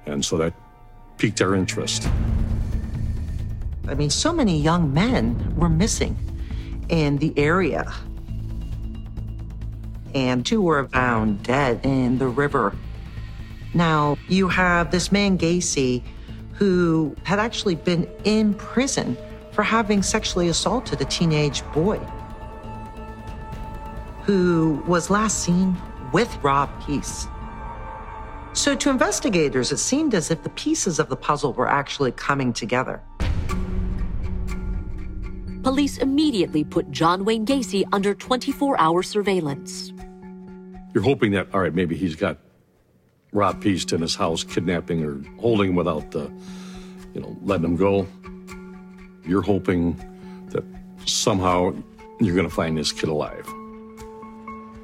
And 0.06 0.24
so 0.24 0.38
that 0.38 0.54
piqued 1.18 1.42
our 1.42 1.54
interest. 1.54 2.08
I 3.90 3.96
mean, 3.96 4.10
so 4.10 4.32
many 4.32 4.58
young 4.58 4.94
men 4.94 5.54
were 5.58 5.68
missing 5.68 6.16
in 6.88 7.18
the 7.18 7.34
area. 7.38 7.92
And 10.14 10.46
two 10.46 10.62
were 10.62 10.88
found 10.88 11.44
dead 11.44 11.82
in 11.86 12.18
the 12.18 12.30
river. 12.30 12.74
Now, 13.74 14.18
you 14.30 14.48
have 14.48 14.90
this 14.92 15.12
man, 15.12 15.38
Gacy, 15.38 16.02
who 16.54 17.14
had 17.24 17.40
actually 17.40 17.76
been 17.76 18.08
in 18.24 18.54
prison 18.54 19.18
for 19.56 19.64
having 19.64 20.04
sexually 20.04 20.50
assaulted 20.50 21.00
a 21.02 21.06
teenage 21.06 21.64
boy 21.72 21.98
who 24.24 24.84
was 24.86 25.10
last 25.10 25.44
seen 25.44 25.76
with 26.12 26.38
Rob 26.44 26.70
Piest. 26.86 27.30
So, 28.54 28.76
to 28.76 28.90
investigators, 28.90 29.72
it 29.72 29.78
seemed 29.78 30.14
as 30.14 30.32
if 30.32 30.44
the 30.44 30.50
pieces 30.50 31.00
of 31.00 31.10
the 31.10 31.16
puzzle 31.16 31.54
were 31.54 31.70
actually 31.70 32.12
coming 32.12 32.54
together. 32.54 33.02
Police 35.64 35.98
immediately 35.98 36.64
put 36.64 36.92
John 36.92 37.26
Wayne 37.26 37.46
Gacy 37.46 37.84
under 37.92 38.14
24 38.14 38.80
hour 38.80 39.04
surveillance. 39.04 39.94
You're 40.94 41.04
hoping 41.04 41.32
that, 41.32 41.48
all 41.54 41.62
right, 41.62 41.74
maybe 41.74 41.96
he's 41.96 42.16
got 42.16 42.38
Rob 43.34 43.62
Piest 43.62 43.92
in 43.92 44.02
his 44.02 44.16
house, 44.16 44.44
kidnapping 44.44 45.04
or 45.04 45.22
holding 45.40 45.70
him 45.70 45.76
without, 45.76 46.16
uh, 46.16 46.30
you 47.14 47.22
know, 47.22 47.38
letting 47.42 47.66
him 47.66 47.76
go. 47.76 48.08
You're 49.28 49.42
hoping 49.42 49.96
that 50.50 50.64
somehow 51.06 51.74
you're 52.20 52.36
going 52.36 52.48
to 52.48 52.54
find 52.54 52.78
this 52.78 52.92
kid 52.92 53.10
alive. 53.10 53.48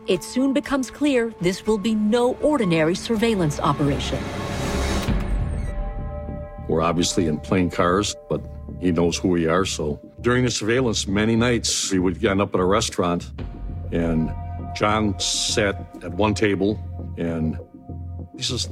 It 0.08 0.24
soon 0.24 0.52
becomes 0.54 0.90
clear 0.92 1.34
this 1.42 1.66
will 1.66 1.78
be 1.78 1.96
no 1.96 2.36
ordinary 2.38 2.96
surveillance 2.96 3.60
operation. 3.60 4.20
We're 6.68 6.82
obviously 6.82 7.28
in 7.28 7.40
plain 7.40 7.70
cars, 7.70 8.16
but 8.30 8.42
he 8.80 8.92
knows 8.92 9.18
who 9.18 9.30
we 9.30 9.48
are. 9.48 9.66
So 9.66 10.00
during 10.22 10.44
the 10.46 10.52
surveillance, 10.52 11.08
many 11.08 11.36
nights 11.36 11.92
we 11.92 12.00
would 12.00 12.24
end 12.24 12.42
up 12.42 12.54
at 12.56 12.60
a 12.60 12.66
restaurant 12.66 13.32
and 13.92 14.34
John 14.76 15.20
sat 15.20 15.76
at 16.04 16.14
one 16.14 16.34
table 16.34 16.80
and 17.18 17.60
he 18.36 18.44
says, 18.44 18.70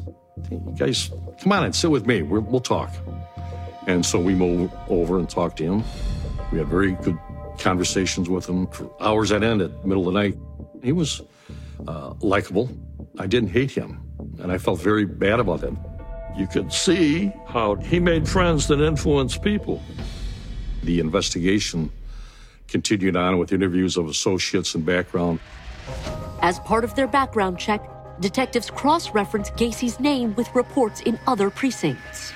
hey, 0.50 0.60
guys, 0.78 1.12
come 1.42 1.52
on 1.52 1.66
and 1.66 1.76
sit 1.76 1.92
with 1.92 2.08
me. 2.08 2.22
we 2.22 2.40
will 2.40 2.62
talk. 2.62 2.92
And 3.90 4.06
so 4.06 4.20
we 4.20 4.36
moved 4.36 4.72
over 4.88 5.18
and 5.18 5.28
talked 5.28 5.58
to 5.58 5.64
him. 5.64 5.84
We 6.52 6.60
had 6.60 6.68
very 6.68 6.92
good 6.92 7.18
conversations 7.58 8.30
with 8.30 8.48
him 8.48 8.68
for 8.68 8.92
hours 9.02 9.32
at 9.32 9.42
end 9.42 9.64
at 9.64 9.84
middle 9.84 10.08
of 10.08 10.14
the 10.14 10.20
night. 10.20 10.38
He 10.84 10.92
was 10.92 11.24
uh, 11.88 12.14
likable. 12.20 12.70
I 13.18 13.26
didn't 13.26 13.50
hate 13.50 13.72
him, 13.72 14.00
and 14.38 14.52
I 14.52 14.60
felt 14.60 14.80
very 14.80 15.06
bad 15.06 15.40
about 15.40 15.62
him. 15.62 15.80
You 16.38 16.46
could 16.46 16.72
see 16.72 17.34
how 17.48 17.78
he 17.78 18.00
made 18.00 18.30
friends 18.30 18.68
that 18.68 18.80
influenced 18.80 19.42
people. 19.42 19.82
The 20.84 21.00
investigation 21.00 21.92
continued 22.68 23.16
on 23.16 23.40
with 23.40 23.52
interviews 23.52 23.98
of 23.98 24.08
associates 24.08 24.76
and 24.76 24.86
background. 24.86 25.40
As 26.44 26.60
part 26.60 26.84
of 26.84 26.94
their 26.94 27.08
background 27.08 27.58
check, 27.58 27.82
detectives 28.20 28.70
cross 28.70 29.10
reference 29.16 29.50
Gacy's 29.58 30.00
name 30.00 30.36
with 30.36 30.48
reports 30.54 31.02
in 31.02 31.20
other 31.26 31.50
precincts 31.50 32.34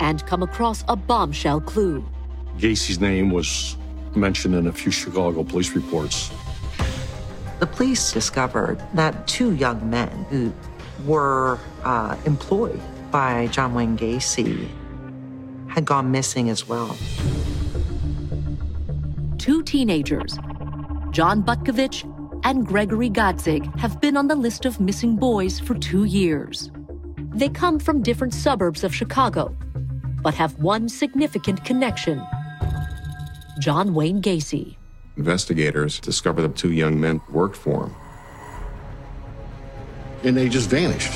and 0.00 0.24
come 0.26 0.42
across 0.42 0.84
a 0.88 0.96
bombshell 0.96 1.60
clue. 1.60 2.04
Gacy's 2.58 3.00
name 3.00 3.30
was 3.30 3.76
mentioned 4.14 4.54
in 4.54 4.66
a 4.66 4.72
few 4.72 4.92
Chicago 4.92 5.42
police 5.42 5.70
reports. 5.74 6.30
The 7.60 7.66
police 7.66 8.12
discovered 8.12 8.82
that 8.94 9.26
two 9.26 9.54
young 9.54 9.88
men 9.88 10.10
who 10.30 10.52
were 11.04 11.58
uh, 11.82 12.16
employed 12.24 12.80
by 13.10 13.46
John 13.48 13.74
Wayne 13.74 13.96
Gacy 13.96 14.68
had 15.68 15.84
gone 15.84 16.10
missing 16.10 16.50
as 16.50 16.68
well. 16.68 16.96
Two 19.38 19.62
teenagers, 19.62 20.38
John 21.10 21.42
Butkovich 21.42 22.10
and 22.44 22.66
Gregory 22.66 23.10
Godzik, 23.10 23.64
have 23.78 24.00
been 24.00 24.16
on 24.16 24.28
the 24.28 24.34
list 24.34 24.64
of 24.64 24.80
missing 24.80 25.16
boys 25.16 25.58
for 25.60 25.74
two 25.74 26.04
years. 26.04 26.70
They 27.34 27.48
come 27.48 27.78
from 27.78 28.02
different 28.02 28.32
suburbs 28.32 28.84
of 28.84 28.94
Chicago, 28.94 29.56
but 30.24 30.34
have 30.34 30.58
one 30.58 30.88
significant 30.88 31.64
connection 31.64 32.26
John 33.60 33.94
Wayne 33.94 34.20
Gacy. 34.20 34.76
Investigators 35.16 36.00
discovered 36.00 36.42
the 36.42 36.48
two 36.48 36.72
young 36.72 37.00
men 37.00 37.20
worked 37.30 37.56
for 37.56 37.86
him. 37.86 37.94
And 40.24 40.36
they 40.36 40.48
just 40.48 40.68
vanished. 40.68 41.12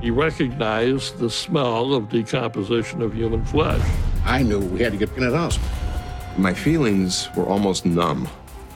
He 0.00 0.10
recognized 0.10 1.18
the 1.18 1.28
smell 1.28 1.92
of 1.92 2.08
decomposition 2.08 3.02
of 3.02 3.12
human 3.12 3.44
flesh. 3.44 3.86
I 4.24 4.42
knew 4.42 4.60
we 4.60 4.80
had 4.80 4.92
to 4.92 4.98
get 4.98 5.10
in 5.16 5.28
the 5.28 5.36
house. 5.36 5.58
My 6.38 6.54
feelings 6.54 7.28
were 7.36 7.44
almost 7.44 7.84
numb. 7.84 8.28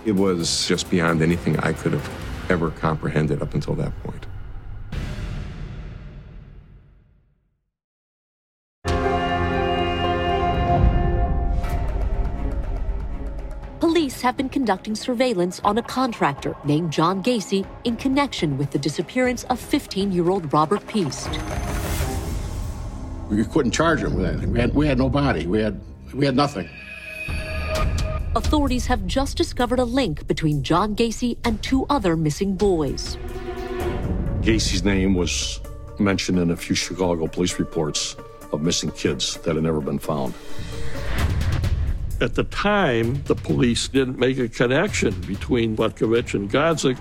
It 0.05 0.13
was 0.13 0.67
just 0.67 0.91
beyond 0.91 1.23
anything 1.23 1.59
I 1.61 1.73
could 1.73 1.93
have 1.93 2.51
ever 2.51 2.71
comprehended 2.71 3.41
up 3.41 3.55
until 3.55 3.75
that 3.77 3.97
point. 4.03 4.27
Police 14.21 14.27
have 14.27 14.37
been 14.37 14.51
conducting 14.51 14.95
surveillance 14.95 15.61
on 15.65 15.79
a 15.79 15.83
contractor 15.83 16.55
named 16.65 16.93
John 16.93 17.23
Gacy 17.23 17.65
in 17.85 17.97
connection 17.97 18.59
with 18.59 18.71
the 18.71 18.79
disappearance 18.79 19.45
of 19.45 19.59
15 19.59 20.13
year 20.13 20.29
old 20.29 20.53
Robert 20.53 20.87
Piest. 20.87 21.31
We 23.31 23.45
couldn't 23.45 23.73
charge 23.73 24.03
him 24.03 24.17
with 24.17 24.27
anything. 24.27 24.53
We 24.53 24.61
had, 24.61 24.75
we 24.75 24.87
had 24.87 24.99
no 24.99 25.09
body, 25.09 25.47
we 25.47 25.63
had, 25.63 25.81
we 26.13 26.27
had 26.27 26.37
nothing. 26.37 26.69
Authorities 28.37 28.87
have 28.87 29.07
just 29.07 29.39
discovered 29.39 29.79
a 29.79 29.85
link 29.85 30.27
between 30.27 30.63
John 30.63 30.95
Gacy 30.95 31.39
and 31.45 31.63
two 31.63 31.87
other 31.89 32.15
missing 32.15 32.57
boys. 32.57 33.17
Gacy's 34.43 34.85
name 34.85 35.15
was 35.15 35.61
mentioned 35.99 36.39
in 36.39 36.51
a 36.51 36.57
few 36.57 36.77
Chicago 36.77 37.27
police 37.27 37.59
reports 37.59 38.17
of 38.53 38.61
missing 38.61 38.91
kids 38.91 39.39
that 39.45 39.55
had 39.55 39.65
never 39.65 39.81
been 39.81 39.99
found. 39.99 40.35
At 42.21 42.35
the 42.35 42.45
time, 42.45 43.23
the 43.25 43.35
police 43.35 43.89
didn't 43.89 44.19
make 44.19 44.39
a 44.39 44.47
connection 44.47 45.19
between 45.23 45.75
Butkovich 45.75 46.35
and 46.35 46.51
Godzik. 46.51 46.99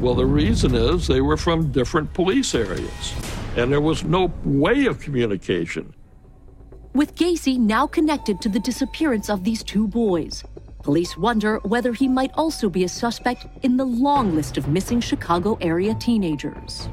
Well, 0.00 0.14
the 0.14 0.24
reason 0.24 0.74
is 0.74 1.06
they 1.06 1.20
were 1.20 1.36
from 1.36 1.70
different 1.70 2.14
police 2.14 2.54
areas, 2.54 3.14
and 3.56 3.70
there 3.70 3.82
was 3.82 4.04
no 4.04 4.32
way 4.42 4.86
of 4.86 5.00
communication. 5.00 5.92
With 6.94 7.14
Gacy 7.14 7.58
now 7.58 7.86
connected 7.86 8.40
to 8.40 8.48
the 8.48 8.58
disappearance 8.58 9.28
of 9.28 9.44
these 9.44 9.62
two 9.62 9.86
boys, 9.86 10.42
police 10.82 11.14
wonder 11.18 11.58
whether 11.58 11.92
he 11.92 12.08
might 12.08 12.30
also 12.34 12.70
be 12.70 12.84
a 12.84 12.88
suspect 12.88 13.46
in 13.62 13.76
the 13.76 13.84
long 13.84 14.34
list 14.34 14.56
of 14.56 14.66
missing 14.66 15.00
Chicago 15.00 15.58
area 15.60 15.94
teenagers. 15.94 16.88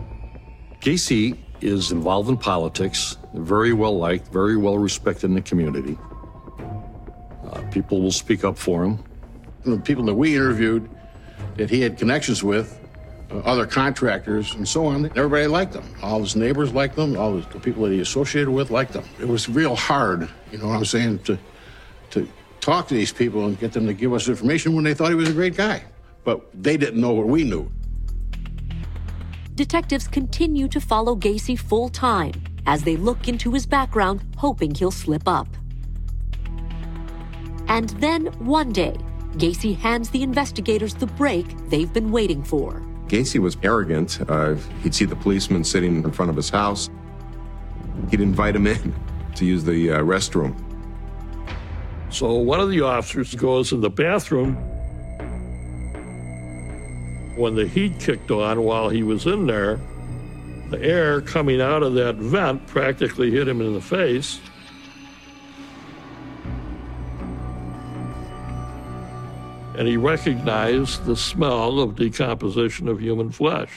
Gacy 0.81 1.37
is 1.61 1.91
involved 1.91 2.27
in 2.27 2.37
politics, 2.37 3.17
very 3.33 3.71
well 3.71 3.97
liked, 3.97 4.27
very 4.27 4.57
well 4.57 4.77
respected 4.77 5.27
in 5.27 5.35
the 5.35 5.41
community. 5.41 5.97
Uh, 7.51 7.61
people 7.71 8.01
will 8.01 8.11
speak 8.11 8.43
up 8.43 8.57
for 8.57 8.83
him. 8.83 9.03
The 9.63 9.77
people 9.79 10.03
that 10.05 10.15
we 10.15 10.35
interviewed 10.35 10.89
that 11.57 11.69
he 11.69 11.81
had 11.81 11.97
connections 11.97 12.43
with, 12.43 12.79
uh, 13.31 13.39
other 13.39 13.65
contractors 13.65 14.55
and 14.55 14.67
so 14.67 14.85
on, 14.85 15.05
everybody 15.15 15.47
liked 15.47 15.75
him. 15.75 15.83
All 16.01 16.19
his 16.19 16.35
neighbors 16.35 16.73
liked 16.73 16.97
him. 16.97 17.17
All 17.17 17.37
the 17.37 17.59
people 17.59 17.83
that 17.83 17.91
he 17.91 17.99
associated 17.99 18.49
with 18.49 18.71
liked 18.71 18.93
him. 18.93 19.03
It 19.19 19.27
was 19.27 19.49
real 19.49 19.75
hard, 19.75 20.29
you 20.51 20.57
know 20.57 20.67
what 20.67 20.77
I'm 20.77 20.85
saying, 20.85 21.19
to, 21.19 21.37
to 22.11 22.27
talk 22.61 22.87
to 22.89 22.93
these 22.93 23.11
people 23.11 23.45
and 23.45 23.59
get 23.59 23.73
them 23.73 23.87
to 23.87 23.93
give 23.93 24.13
us 24.13 24.27
information 24.27 24.73
when 24.73 24.83
they 24.83 24.93
thought 24.93 25.09
he 25.09 25.15
was 25.15 25.29
a 25.29 25.33
great 25.33 25.55
guy. 25.55 25.83
But 26.23 26.45
they 26.53 26.77
didn't 26.77 26.99
know 26.99 27.13
what 27.13 27.27
we 27.27 27.43
knew. 27.43 27.69
Detectives 29.55 30.07
continue 30.07 30.67
to 30.69 30.79
follow 30.79 31.15
Gacy 31.15 31.57
full 31.59 31.89
time 31.89 32.33
as 32.65 32.83
they 32.83 32.95
look 32.95 33.27
into 33.27 33.51
his 33.51 33.65
background, 33.65 34.23
hoping 34.37 34.73
he'll 34.73 34.91
slip 34.91 35.27
up. 35.27 35.47
And 37.69 37.89
then 38.01 38.25
one 38.39 38.71
day, 38.71 38.97
Gacy 39.33 39.77
hands 39.77 40.09
the 40.09 40.23
investigators 40.23 40.95
the 40.95 41.05
break 41.05 41.45
they've 41.69 41.91
been 41.93 42.11
waiting 42.11 42.43
for. 42.43 42.81
Gacy 43.07 43.39
was 43.39 43.57
arrogant. 43.61 44.19
Uh, 44.27 44.55
he'd 44.83 44.95
see 44.95 45.05
the 45.05 45.15
policeman 45.15 45.63
sitting 45.63 46.03
in 46.03 46.11
front 46.11 46.29
of 46.29 46.35
his 46.35 46.49
house. 46.49 46.89
He'd 48.09 48.21
invite 48.21 48.55
him 48.55 48.65
in 48.65 48.93
to 49.35 49.45
use 49.45 49.63
the 49.63 49.91
uh, 49.91 49.99
restroom. 49.99 50.55
So 52.09 52.33
one 52.33 52.59
of 52.59 52.71
the 52.71 52.81
officers 52.81 53.35
goes 53.35 53.71
in 53.71 53.81
the 53.81 53.89
bathroom. 53.89 54.55
When 57.35 57.53
the 57.53 57.67
heat 57.67 57.99
kicked 57.99 58.31
on 58.31 58.63
while 58.63 58.89
he 58.89 59.03
was 59.03 59.27
in 59.27 59.45
there, 59.45 59.79
the 60.71 60.81
air 60.81 61.21
coming 61.21 61.61
out 61.61 61.83
of 61.83 61.93
that 61.93 62.15
vent 62.15 62.65
practically 62.67 63.29
hit 63.29 63.47
him 63.47 63.61
in 63.61 63.73
the 63.73 63.81
face. 63.81 64.39
And 69.79 69.87
he 69.87 69.95
recognized 69.95 71.05
the 71.05 71.15
smell 71.15 71.79
of 71.79 71.95
decomposition 71.95 72.89
of 72.89 72.99
human 72.99 73.31
flesh. 73.31 73.71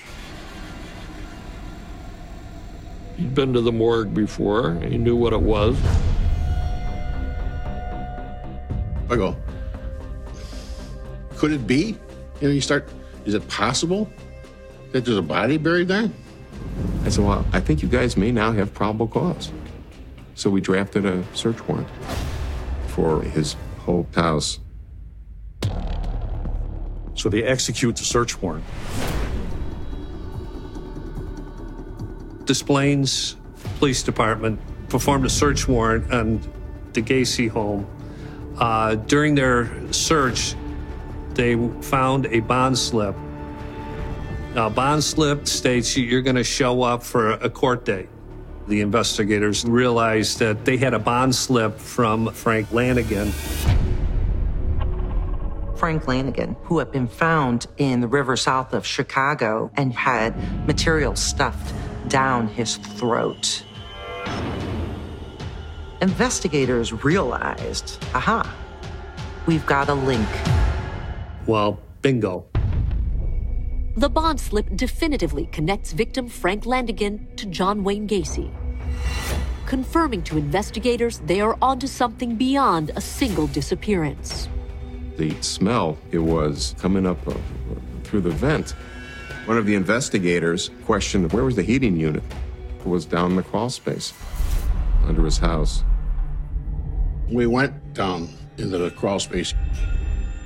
He'd 3.17 3.37
been 3.37 3.53
to 3.53 3.61
the 3.61 3.71
morgue 3.71 4.13
before, 4.13 4.75
he 4.81 4.99
knew 4.99 5.15
what 5.15 5.33
it 5.33 5.41
was. 5.41 5.79
I 9.09 9.15
go, 9.15 9.37
could 11.37 11.53
it 11.53 11.69
be? 11.69 11.97
You 12.41 12.49
know, 12.49 12.55
you 12.55 12.61
start, 12.61 12.89
is 13.25 13.35
it 13.35 13.47
possible 13.47 14.11
that 14.91 15.05
there's 15.05 15.19
a 15.19 15.23
body 15.23 15.57
buried 15.57 15.87
there? 15.87 16.11
I 17.05 17.11
said, 17.11 17.25
well, 17.25 17.47
I 17.53 17.61
think 17.61 17.81
you 17.81 17.89
guys 17.89 18.17
may 18.17 18.33
now 18.33 18.51
have 18.51 18.75
probable 18.75 19.07
cause. 19.07 19.53
So 20.35 20.51
we 20.51 20.61
drafted 20.61 21.07
a 21.07 21.23
search 21.33 21.65
warrant 21.69 21.87
for 22.89 23.23
his 23.23 23.55
whole 23.79 24.09
house. 24.17 24.59
So 27.23 27.29
they 27.29 27.45
execute 27.45 27.95
the 27.95 28.03
search 28.03 28.43
warrant. 28.43 28.65
Des 32.47 32.65
Plaines 32.65 33.37
Police 33.79 34.03
Department 34.03 34.59
performed 34.89 35.25
a 35.25 35.31
search 35.31 35.69
warrant 35.69 36.13
on 36.13 36.41
the 36.95 37.01
Gacy 37.01 37.49
home. 37.49 37.87
Uh, 38.59 38.97
during 38.97 39.37
their 39.37 39.71
search, 39.93 40.57
they 41.35 41.55
found 41.83 42.27
a 42.27 42.41
bond 42.41 42.77
slip. 42.77 43.15
Now, 44.57 44.69
bond 44.69 45.05
slip 45.05 45.47
states 45.47 45.97
you're 45.97 46.23
going 46.23 46.35
to 46.35 46.43
show 46.43 46.83
up 46.83 47.05
for 47.05 47.35
a 47.35 47.49
court 47.49 47.85
date. 47.85 48.09
The 48.67 48.81
investigators 48.81 49.65
realized 49.65 50.41
that 50.41 50.65
they 50.65 50.77
had 50.77 50.93
a 50.93 50.99
bond 50.99 51.37
slip 51.37 51.79
from 51.79 52.33
Frank 52.33 52.71
Landingin. 52.71 53.33
Frank 55.83 56.05
Landingin, 56.05 56.55
who 56.63 56.79
had 56.79 56.93
been 56.93 57.09
found 57.09 57.67
in 57.77 58.01
the 58.01 58.07
river 58.07 58.37
south 58.37 58.73
of 58.73 58.87
Chicago 58.87 59.69
and 59.75 59.93
had 59.93 60.33
material 60.65 61.17
stuffed 61.17 61.75
down 62.07 62.47
his 62.47 62.77
throat. 62.77 63.65
Investigators 66.01 66.93
realized 67.03 67.99
aha, 68.15 68.49
we've 69.47 69.67
got 69.67 69.89
a 69.89 69.95
link. 69.95 70.29
Well, 71.49 71.81
bingo. 72.01 72.47
The 73.97 74.09
bond 74.09 74.39
slip 74.39 74.69
definitively 74.77 75.47
connects 75.47 75.91
victim 75.91 76.29
Frank 76.29 76.63
Landingin 76.63 77.35
to 77.35 77.47
John 77.47 77.83
Wayne 77.83 78.07
Gacy, 78.07 78.53
confirming 79.67 80.23
to 80.23 80.39
investigators 80.39 81.19
they 81.27 81.41
are 81.41 81.59
onto 81.61 81.89
something 81.89 82.37
beyond 82.37 82.93
a 82.95 83.01
single 83.01 83.49
disappearance. 83.49 84.49
The 85.17 85.35
smell, 85.43 85.99
it 86.11 86.19
was 86.19 86.75
coming 86.79 87.07
up 87.07 87.27
uh, 87.29 87.35
through 88.05 88.23
the 88.23 88.31
vent. 88.31 88.75
One 89.45 89.59
of 89.59 89.67
the 89.67 89.75
investigators 89.75 90.71
questioned 90.85 91.33
where 91.33 91.45
was 91.45 91.57
the 91.57 91.63
heating 91.63 91.97
unit? 91.97 92.23
It 92.79 92.87
was 92.87 93.05
down 93.05 93.31
in 93.31 93.37
the 93.37 93.43
crawl 93.43 93.71
space 93.71 94.13
under 95.05 95.25
his 95.25 95.39
house. 95.39 95.85
We 97.29 97.47
went 97.47 97.95
down 97.95 98.29
into 98.59 98.79
the 98.79 98.91
crawl 98.91 99.19
space. 99.19 99.55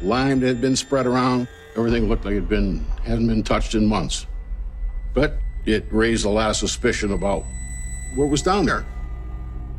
Lime 0.03 0.41
had 0.41 0.61
been 0.61 0.77
spread 0.77 1.07
around. 1.07 1.49
Everything 1.77 2.09
looked 2.09 2.25
like 2.25 2.33
it 2.33 2.41
had 2.41 2.49
been 2.49 2.85
hadn't 3.05 3.27
been 3.27 3.43
touched 3.43 3.75
in 3.75 3.87
months. 3.87 4.27
But 5.15 5.39
it 5.65 5.87
raised 5.91 6.25
a 6.25 6.29
lot 6.29 6.51
of 6.51 6.57
suspicion 6.57 7.13
about 7.13 7.45
what 8.15 8.29
was 8.29 8.43
down 8.43 8.67
there. 8.67 8.85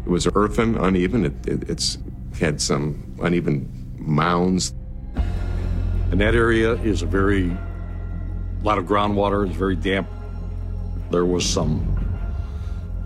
It 0.05 0.09
was 0.09 0.27
earthen, 0.35 0.77
uneven. 0.77 1.25
It, 1.25 1.47
it 1.47 1.69
it's 1.69 1.97
had 2.39 2.61
some 2.61 3.15
uneven 3.21 3.76
mounds. 3.97 4.73
And 6.11 6.21
that 6.21 6.35
area 6.35 6.73
is 6.73 7.01
a 7.01 7.05
very, 7.05 7.49
a 7.49 8.63
lot 8.63 8.77
of 8.77 8.85
groundwater. 8.85 9.47
It's 9.47 9.55
very 9.55 9.75
damp. 9.75 10.07
There 11.11 11.25
was 11.25 11.45
some 11.45 11.93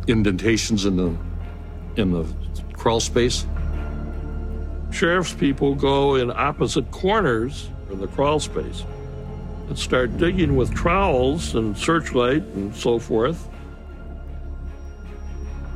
indentations 0.07 0.85
in 0.85 0.97
the 0.97 1.15
in 1.95 2.11
the 2.11 2.25
crawl 2.73 2.99
space. 2.99 3.45
Sheriff's 4.91 5.33
people 5.33 5.75
go 5.75 6.15
in 6.15 6.31
opposite 6.31 6.89
corners 6.91 7.69
in 7.89 7.99
the 7.99 8.07
crawl 8.07 8.39
space 8.39 8.83
and 9.67 9.77
start 9.77 10.17
digging 10.17 10.55
with 10.55 10.73
trowels 10.73 11.55
and 11.55 11.77
searchlight 11.77 12.43
and 12.55 12.75
so 12.75 12.99
forth. 12.99 13.47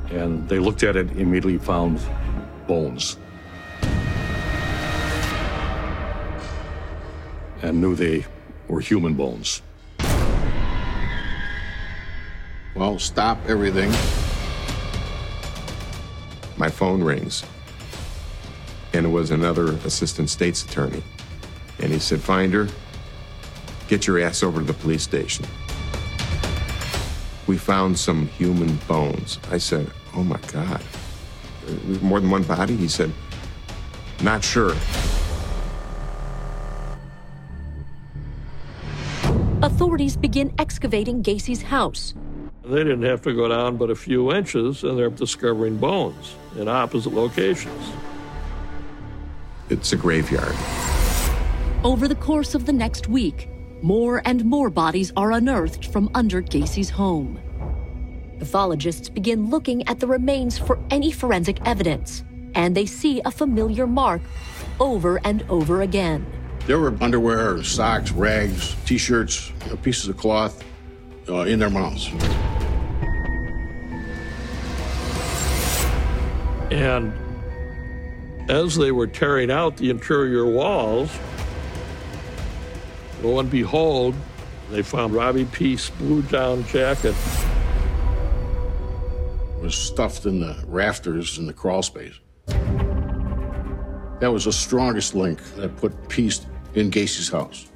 And 0.10 0.48
they 0.50 0.60
looked 0.60 0.84
at 0.84 0.96
it, 0.96 1.12
immediately 1.12 1.58
found 1.58 2.00
bones. 2.68 3.18
And 7.66 7.82
knew 7.82 7.96
they 7.96 8.24
were 8.68 8.80
human 8.80 9.16
bones. 9.16 9.64
Well, 12.76 13.00
stop 13.00 13.40
everything. 13.48 13.90
My 16.58 16.70
phone 16.70 17.02
rings. 17.02 17.44
And 18.94 19.04
it 19.04 19.10
was 19.10 19.32
another 19.32 19.72
assistant 19.78 20.30
state's 20.30 20.64
attorney. 20.64 21.02
And 21.80 21.92
he 21.92 21.98
said, 21.98 22.22
Finder, 22.22 22.68
get 23.88 24.06
your 24.06 24.20
ass 24.20 24.44
over 24.44 24.60
to 24.60 24.66
the 24.66 24.74
police 24.74 25.02
station. 25.02 25.48
We 27.48 27.58
found 27.58 27.98
some 27.98 28.28
human 28.28 28.76
bones. 28.88 29.40
I 29.50 29.58
said, 29.58 29.90
Oh 30.14 30.24
my 30.24 30.40
God. 30.52 30.84
More 32.04 32.20
than 32.20 32.30
one 32.30 32.44
body? 32.44 32.76
He 32.76 32.88
said, 32.88 33.12
Not 34.22 34.44
sure. 34.44 34.76
Authorities 39.76 40.16
begin 40.16 40.54
excavating 40.58 41.22
Gacy's 41.22 41.62
house. 41.62 42.14
They 42.64 42.86
didn't 42.86 43.04
have 43.04 43.22
to 43.24 43.34
go 43.36 43.50
down 43.50 43.76
but 43.76 43.90
a 43.90 43.96
few 43.96 44.32
inches, 44.32 44.86
and 44.86 44.98
they're 44.98 45.10
discovering 45.10 45.76
bones 45.76 46.38
in 46.56 46.70
opposite 46.70 47.12
locations. 47.12 47.92
It's 49.70 49.92
a 49.92 49.98
graveyard. 49.98 50.56
Over 51.84 52.08
the 52.08 52.16
course 52.16 52.56
of 52.56 52.66
the 52.66 52.72
next 52.72 53.10
week, 53.10 53.50
more 53.82 54.22
and 54.24 54.46
more 54.46 54.70
bodies 54.70 55.12
are 55.18 55.34
unearthed 55.34 55.88
from 55.88 56.10
under 56.14 56.40
Gacy's 56.40 56.90
home. 56.90 57.38
Pathologists 58.40 59.10
begin 59.10 59.50
looking 59.50 59.86
at 59.90 60.00
the 60.00 60.08
remains 60.08 60.58
for 60.58 60.80
any 60.90 61.12
forensic 61.12 61.60
evidence, 61.66 62.24
and 62.54 62.78
they 62.78 62.86
see 62.86 63.22
a 63.26 63.30
familiar 63.30 63.88
mark 63.88 64.22
over 64.80 65.20
and 65.26 65.44
over 65.50 65.82
again. 65.82 66.26
There 66.68 66.80
were 66.80 66.96
underwear, 67.00 67.64
socks, 67.64 68.12
rags, 68.12 68.76
t-shirts, 68.86 69.52
you 69.66 69.70
know, 69.70 69.78
pieces 69.78 70.10
of 70.10 70.18
cloth 70.18 70.64
uh, 71.30 71.42
in 71.42 71.60
their 71.60 71.70
mouths. 71.70 72.08
And 76.72 77.14
as 78.50 78.76
they 78.76 78.92
were 78.92 79.06
tearing 79.06 79.52
out 79.52 79.78
the 79.78 79.92
interior 79.92 80.48
walls, 80.48 81.16
lo 83.22 83.40
and 83.40 83.50
behold, 83.52 84.16
they 84.72 84.82
found 84.82 85.14
Robbie 85.14 85.46
Piest 85.46 85.96
blue 86.00 86.24
down 86.24 86.66
jacket. 86.66 87.16
was 89.62 89.76
stuffed 89.76 90.26
in 90.26 90.40
the 90.40 90.58
rafters 90.68 91.38
in 91.38 91.46
the 91.46 91.54
crawl 91.54 91.84
space. 91.84 92.20
That 94.20 94.32
was 94.32 94.46
the 94.46 94.54
strongest 94.54 95.14
link 95.14 95.44
that 95.56 95.76
put 95.78 96.10
Piest 96.10 96.48
in 96.76 96.90
Gacy's 96.90 97.30
house. 97.30 97.68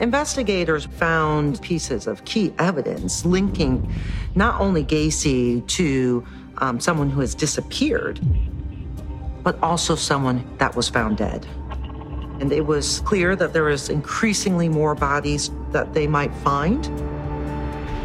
Investigators 0.00 0.86
found 0.86 1.60
pieces 1.62 2.06
of 2.06 2.24
key 2.24 2.52
evidence 2.58 3.24
linking 3.24 3.92
not 4.34 4.60
only 4.60 4.84
Gacy 4.84 5.66
to 5.68 6.26
um, 6.58 6.80
someone 6.80 7.10
who 7.10 7.20
has 7.20 7.34
disappeared, 7.34 8.20
but 9.42 9.60
also 9.62 9.94
someone 9.94 10.48
that 10.58 10.74
was 10.74 10.88
found 10.88 11.18
dead. 11.18 11.46
And 12.40 12.52
it 12.52 12.66
was 12.66 13.00
clear 13.00 13.36
that 13.36 13.52
there 13.52 13.64
was 13.64 13.88
increasingly 13.88 14.68
more 14.68 14.94
bodies 14.94 15.50
that 15.70 15.94
they 15.94 16.06
might 16.06 16.34
find. 16.36 16.88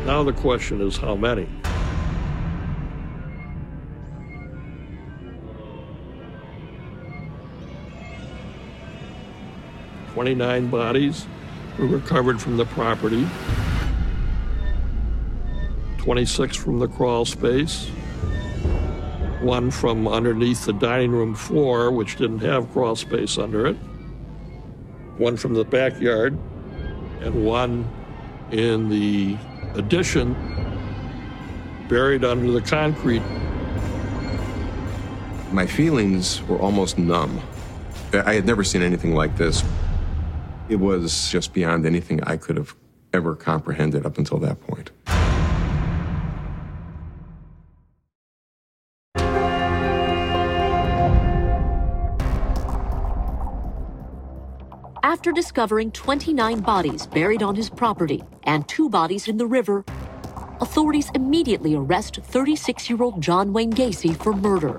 Now 0.05 0.23
the 0.23 0.33
question 0.33 0.81
is 0.81 0.97
how 0.97 1.15
many? 1.15 1.47
Twenty-nine 10.17 10.71
bodies 10.71 11.27
were 11.77 11.85
recovered 11.85 12.41
from 12.41 12.57
the 12.57 12.65
property. 12.65 13.27
Twenty-six 15.99 16.57
from 16.57 16.79
the 16.79 16.87
crawl 16.87 17.23
space. 17.23 17.85
One 19.41 19.69
from 19.69 20.07
underneath 20.07 20.65
the 20.65 20.73
dining 20.73 21.11
room 21.11 21.35
floor, 21.35 21.91
which 21.91 22.15
didn't 22.15 22.39
have 22.39 22.67
crawl 22.71 22.95
space 22.95 23.37
under 23.37 23.67
it. 23.67 23.75
One 25.19 25.37
from 25.37 25.53
the 25.53 25.63
backyard, 25.63 26.35
and 27.21 27.45
one 27.45 27.87
in 28.49 28.89
the 28.89 29.37
addition 29.75 30.35
buried 31.89 32.25
under 32.25 32.49
the 32.49 32.61
concrete. 32.61 33.21
My 35.51 35.67
feelings 35.67 36.41
were 36.45 36.57
almost 36.57 36.97
numb. 36.97 37.39
I 38.13 38.33
had 38.33 38.47
never 38.47 38.63
seen 38.63 38.81
anything 38.81 39.13
like 39.13 39.37
this. 39.37 39.63
It 40.69 40.77
was 40.77 41.31
just 41.31 41.53
beyond 41.53 41.85
anything 41.85 42.21
I 42.23 42.35
could 42.35 42.57
have 42.57 42.75
ever 43.13 43.35
comprehended 43.35 44.05
up 44.05 44.17
until 44.17 44.37
that 44.39 44.59
point. 44.61 44.91
After 55.03 55.31
discovering 55.31 55.91
29 55.91 56.59
bodies 56.59 57.07
buried 57.07 57.41
on 57.41 57.55
his 57.55 57.69
property 57.69 58.23
and 58.43 58.67
two 58.67 58.89
bodies 58.89 59.29
in 59.29 59.37
the 59.37 59.47
river, 59.47 59.85
authorities 60.59 61.09
immediately 61.15 61.75
arrest 61.75 62.19
36 62.23 62.89
year 62.89 63.01
old 63.01 63.21
John 63.21 63.53
Wayne 63.53 63.71
Gacy 63.71 64.15
for 64.15 64.33
murder. 64.33 64.73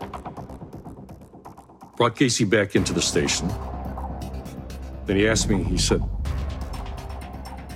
Brought 1.96 2.14
Gacy 2.14 2.48
back 2.48 2.76
into 2.76 2.92
the 2.92 3.02
station. 3.02 3.50
Then 5.08 5.16
he 5.16 5.26
asked 5.26 5.48
me, 5.48 5.62
he 5.62 5.78
said, 5.78 6.02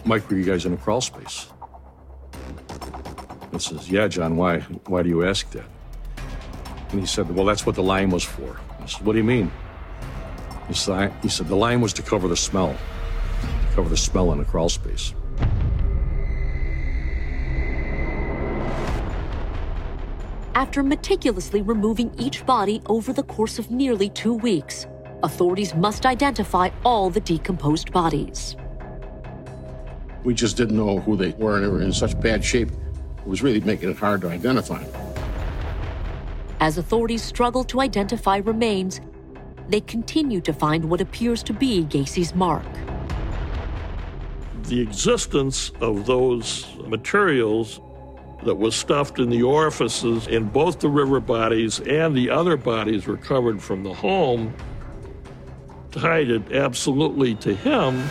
Mike, 0.04 0.28
were 0.28 0.36
you 0.36 0.44
guys 0.44 0.66
in 0.66 0.74
a 0.74 0.76
crawl 0.76 1.00
space? 1.00 1.46
I 3.54 3.56
says, 3.56 3.90
Yeah, 3.90 4.06
John, 4.06 4.36
why? 4.36 4.60
Why 4.86 5.02
do 5.02 5.08
you 5.08 5.24
ask 5.24 5.50
that? 5.52 5.64
And 6.90 7.00
he 7.00 7.06
said, 7.06 7.34
Well, 7.34 7.46
that's 7.46 7.64
what 7.64 7.74
the 7.74 7.82
line 7.82 8.10
was 8.10 8.22
for. 8.22 8.60
I 8.78 8.84
said, 8.84 9.06
What 9.06 9.12
do 9.12 9.18
you 9.18 9.24
mean? 9.24 9.50
He 10.68 10.74
said, 10.74 11.10
he 11.22 11.30
said, 11.30 11.48
The 11.48 11.56
line 11.56 11.80
was 11.80 11.94
to 11.94 12.02
cover 12.02 12.28
the 12.28 12.36
smell, 12.36 12.76
to 13.70 13.74
cover 13.76 13.88
the 13.88 13.96
smell 13.96 14.30
in 14.32 14.40
a 14.40 14.44
crawl 14.44 14.68
space. 14.68 15.14
After 20.54 20.82
meticulously 20.82 21.62
removing 21.62 22.12
each 22.18 22.44
body 22.44 22.82
over 22.86 23.14
the 23.14 23.22
course 23.22 23.58
of 23.58 23.70
nearly 23.70 24.10
two 24.10 24.34
weeks, 24.34 24.86
authorities 25.22 25.74
must 25.74 26.06
identify 26.06 26.70
all 26.84 27.10
the 27.10 27.20
decomposed 27.20 27.92
bodies. 27.92 28.56
We 30.24 30.34
just 30.34 30.56
didn't 30.56 30.76
know 30.76 31.00
who 31.00 31.16
they 31.16 31.30
were, 31.32 31.56
and 31.56 31.64
they 31.64 31.68
were 31.68 31.82
in 31.82 31.92
such 31.92 32.18
bad 32.20 32.44
shape. 32.44 32.70
It 32.70 33.26
was 33.26 33.42
really 33.42 33.60
making 33.60 33.90
it 33.90 33.96
hard 33.96 34.20
to 34.22 34.28
identify 34.28 34.82
them. 34.82 35.02
As 36.60 36.78
authorities 36.78 37.22
struggle 37.22 37.64
to 37.64 37.80
identify 37.80 38.36
remains, 38.36 39.00
they 39.68 39.80
continue 39.80 40.40
to 40.42 40.52
find 40.52 40.84
what 40.90 41.00
appears 41.00 41.42
to 41.44 41.52
be 41.52 41.84
Gacy's 41.84 42.34
mark. 42.34 42.64
The 44.64 44.80
existence 44.80 45.70
of 45.80 46.06
those 46.06 46.66
materials 46.86 47.80
that 48.44 48.54
was 48.54 48.74
stuffed 48.74 49.18
in 49.18 49.30
the 49.30 49.42
orifices 49.42 50.26
in 50.26 50.48
both 50.48 50.80
the 50.80 50.88
river 50.88 51.20
bodies 51.20 51.80
and 51.80 52.16
the 52.16 52.30
other 52.30 52.56
bodies 52.56 53.06
recovered 53.06 53.62
from 53.62 53.82
the 53.82 53.94
home 53.94 54.54
tied 55.92 56.30
it 56.30 56.52
absolutely 56.52 57.34
to 57.36 57.54
him. 57.54 58.10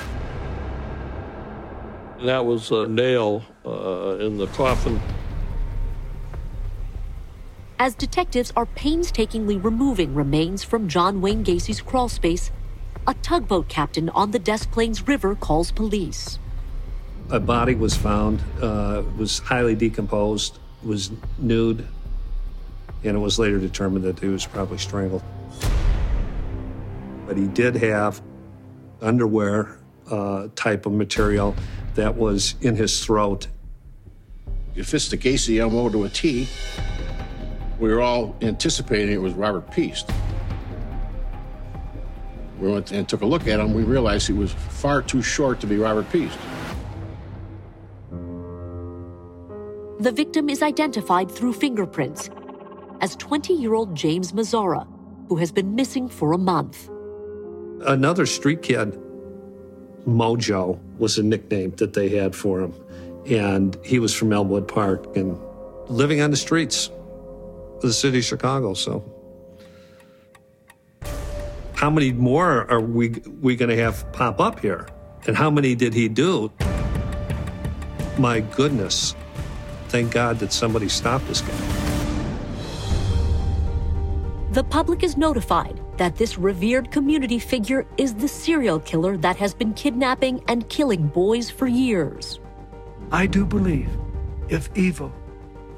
That 2.24 2.46
was 2.46 2.72
a 2.72 2.88
nail 2.88 3.44
uh, 3.66 4.18
in 4.20 4.38
the 4.38 4.48
coffin. 4.48 5.02
As 7.80 7.96
detectives 7.96 8.54
are 8.56 8.68
painstakingly 8.68 9.58
removing 9.58 10.14
remains 10.14 10.64
from 10.64 10.88
John 10.88 11.20
Wayne 11.20 11.42
Gacy's 11.42 11.82
crawlspace, 11.82 12.52
a 13.08 13.16
tugboat 13.16 13.68
captain 13.68 14.10
on 14.10 14.30
the 14.30 14.38
Des 14.38 14.68
Plaines 14.72 15.08
River 15.08 15.34
calls 15.34 15.72
police. 15.72 16.38
A 17.32 17.40
body 17.40 17.74
was 17.74 17.96
found, 17.96 18.44
uh, 18.62 19.02
was 19.18 19.40
highly 19.40 19.74
decomposed, 19.74 20.60
was 20.84 21.12
nude, 21.40 21.88
and 23.04 23.18
it 23.18 23.20
was 23.20 23.40
later 23.40 23.58
determined 23.58 24.06
that 24.06 24.20
he 24.20 24.28
was 24.28 24.46
probably 24.46 24.78
strangled. 24.78 25.24
But 27.32 27.38
he 27.38 27.48
did 27.48 27.78
have 27.78 28.22
underwear 29.02 29.80
uh, 30.10 30.50
type 30.54 30.86
of 30.86 30.92
material 30.92 31.56
that 31.96 32.18
was 32.18 32.56
in 32.60 32.76
his 32.76 33.06
throat. 33.06 33.48
If 34.76 34.90
fits 34.90 35.08
the 35.08 35.18
Gacy 35.18 35.72
MO 35.72 35.88
to 35.88 36.04
a 36.04 36.10
T. 36.10 36.50
We 37.80 37.88
were 37.88 38.02
all 38.02 38.36
anticipating 38.42 39.14
it 39.14 39.22
was 39.22 39.32
Robert 39.32 39.72
Piest. 39.72 40.12
We 42.60 42.70
went 42.70 42.92
and 42.92 43.08
took 43.08 43.22
a 43.22 43.26
look 43.26 43.48
at 43.48 43.62
him. 43.62 43.74
We 43.74 43.84
realized 43.84 44.28
he 44.28 44.34
was 44.34 44.52
far 44.52 45.02
too 45.02 45.22
short 45.22 45.62
to 45.62 45.68
be 45.68 45.78
Robert 45.78 46.12
Piest. 46.12 46.38
The 50.02 50.12
victim 50.12 50.50
is 50.50 50.62
identified 50.62 51.32
through 51.32 51.54
fingerprints 51.54 52.30
as 53.00 53.16
20 53.16 53.54
year 53.54 53.74
old 53.74 53.96
James 53.96 54.34
Mazzara, 54.34 54.86
who 55.30 55.38
has 55.38 55.54
been 55.54 55.76
missing 55.76 56.10
for 56.10 56.34
a 56.34 56.38
month. 56.38 56.91
Another 57.86 58.28
street 58.28 58.62
kid, 58.62 58.94
Mojo, 60.08 60.80
was 61.00 61.18
a 61.18 61.24
nickname 61.24 61.72
that 61.78 61.94
they 61.94 62.10
had 62.10 62.36
for 62.36 62.62
him. 62.62 62.74
And 63.26 63.78
he 63.84 63.98
was 63.98 64.14
from 64.14 64.32
Elmwood 64.32 64.68
Park 64.68 65.16
and 65.16 65.40
living 65.88 66.22
on 66.22 66.30
the 66.32 66.38
streets 66.38 66.90
of 67.76 67.82
the 67.82 67.94
city 67.94 68.20
of 68.20 68.24
Chicago. 68.24 68.76
So, 68.76 69.04
how 71.74 71.90
many 71.90 72.12
more 72.12 72.70
are 72.70 72.80
we, 72.80 73.10
we 73.42 73.56
going 73.56 73.70
to 73.70 73.78
have 73.78 74.12
pop 74.14 74.40
up 74.40 74.60
here? 74.60 74.88
And 75.26 75.36
how 75.36 75.50
many 75.50 75.74
did 75.74 75.94
he 75.94 76.08
do? 76.08 76.52
My 78.20 78.42
goodness. 78.42 79.16
Thank 79.88 80.12
God 80.12 80.38
that 80.40 80.54
somebody 80.54 80.88
stopped 80.88 81.28
this 81.28 81.42
guy. 81.42 81.82
The 84.52 84.64
public 84.64 85.02
is 85.02 85.18
notified 85.18 85.81
that 86.02 86.16
this 86.16 86.36
revered 86.36 86.90
community 86.90 87.38
figure 87.38 87.86
is 87.96 88.16
the 88.16 88.28
serial 88.28 88.80
killer 88.80 89.18
that 89.18 89.36
has 89.36 89.54
been 89.54 89.72
kidnapping 89.76 90.44
and 90.48 90.68
killing 90.68 91.06
boys 91.06 91.48
for 91.52 91.68
years. 91.68 92.40
I 93.12 93.28
do 93.28 93.46
believe 93.46 93.88
if 94.50 94.68
evil 94.74 95.12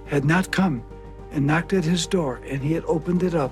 had 0.05 0.23
not 0.23 0.49
come 0.49 0.81
and 1.33 1.45
knocked 1.45 1.73
at 1.73 1.83
his 1.83 2.07
door 2.07 2.39
and 2.47 2.61
he 2.61 2.71
had 2.71 2.85
opened 2.85 3.21
it 3.21 3.35
up, 3.35 3.51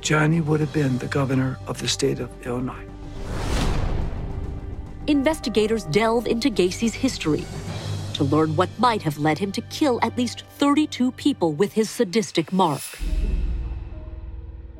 Johnny 0.00 0.40
would 0.40 0.60
have 0.60 0.72
been 0.72 0.98
the 0.98 1.08
governor 1.08 1.58
of 1.66 1.80
the 1.80 1.88
state 1.88 2.20
of 2.20 2.30
Illinois. 2.46 2.86
Investigators 5.08 5.82
delve 5.86 6.28
into 6.28 6.48
Gacy's 6.48 6.94
history 6.94 7.44
to 8.14 8.22
learn 8.22 8.54
what 8.54 8.70
might 8.78 9.02
have 9.02 9.18
led 9.18 9.38
him 9.38 9.50
to 9.50 9.62
kill 9.62 9.98
at 10.02 10.16
least 10.16 10.44
32 10.58 11.10
people 11.10 11.54
with 11.54 11.72
his 11.72 11.90
sadistic 11.90 12.52
mark. 12.52 12.82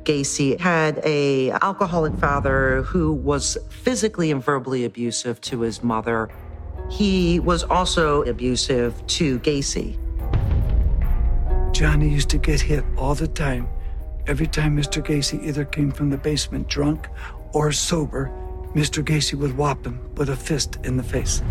Gacy 0.09 0.59
had 0.59 0.99
a 1.05 1.51
alcoholic 1.51 2.15
father 2.15 2.81
who 2.81 3.13
was 3.13 3.59
physically 3.69 4.31
and 4.31 4.43
verbally 4.43 4.83
abusive 4.83 5.39
to 5.41 5.59
his 5.59 5.83
mother. 5.83 6.29
He 6.89 7.39
was 7.39 7.63
also 7.63 8.23
abusive 8.23 9.05
to 9.05 9.37
Gacy. 9.41 9.99
Johnny 11.71 12.09
used 12.09 12.31
to 12.31 12.39
get 12.39 12.59
hit 12.59 12.83
all 12.97 13.13
the 13.13 13.27
time. 13.27 13.67
Every 14.25 14.47
time 14.47 14.75
Mr. 14.75 14.99
Gacy 15.05 15.43
either 15.43 15.63
came 15.63 15.91
from 15.91 16.09
the 16.09 16.17
basement 16.17 16.67
drunk 16.67 17.07
or 17.53 17.71
sober, 17.71 18.31
Mr. 18.73 19.03
Gacy 19.03 19.35
would 19.35 19.55
whop 19.55 19.85
him 19.85 19.99
with 20.15 20.29
a 20.31 20.35
fist 20.35 20.79
in 20.83 20.97
the 20.97 21.03
face. 21.03 21.43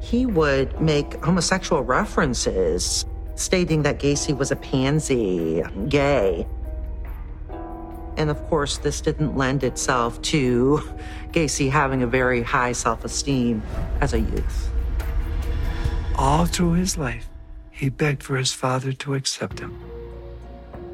He 0.00 0.24
would 0.24 0.80
make 0.80 1.22
homosexual 1.22 1.82
references, 1.82 3.04
stating 3.34 3.82
that 3.82 3.98
Gacy 3.98 4.36
was 4.36 4.50
a 4.50 4.56
pansy, 4.56 5.62
gay. 5.88 6.46
And 8.16 8.30
of 8.30 8.40
course, 8.48 8.78
this 8.78 9.00
didn't 9.00 9.36
lend 9.36 9.64
itself 9.64 10.20
to 10.22 10.80
Gacy 11.32 11.70
having 11.70 12.02
a 12.02 12.06
very 12.06 12.42
high 12.42 12.72
self 12.72 13.04
esteem 13.04 13.62
as 14.00 14.12
a 14.12 14.20
youth. 14.20 14.70
All 16.16 16.46
through 16.46 16.74
his 16.74 16.96
life, 16.96 17.28
he 17.70 17.88
begged 17.88 18.22
for 18.22 18.36
his 18.36 18.52
father 18.52 18.92
to 18.92 19.14
accept 19.14 19.58
him. 19.58 19.76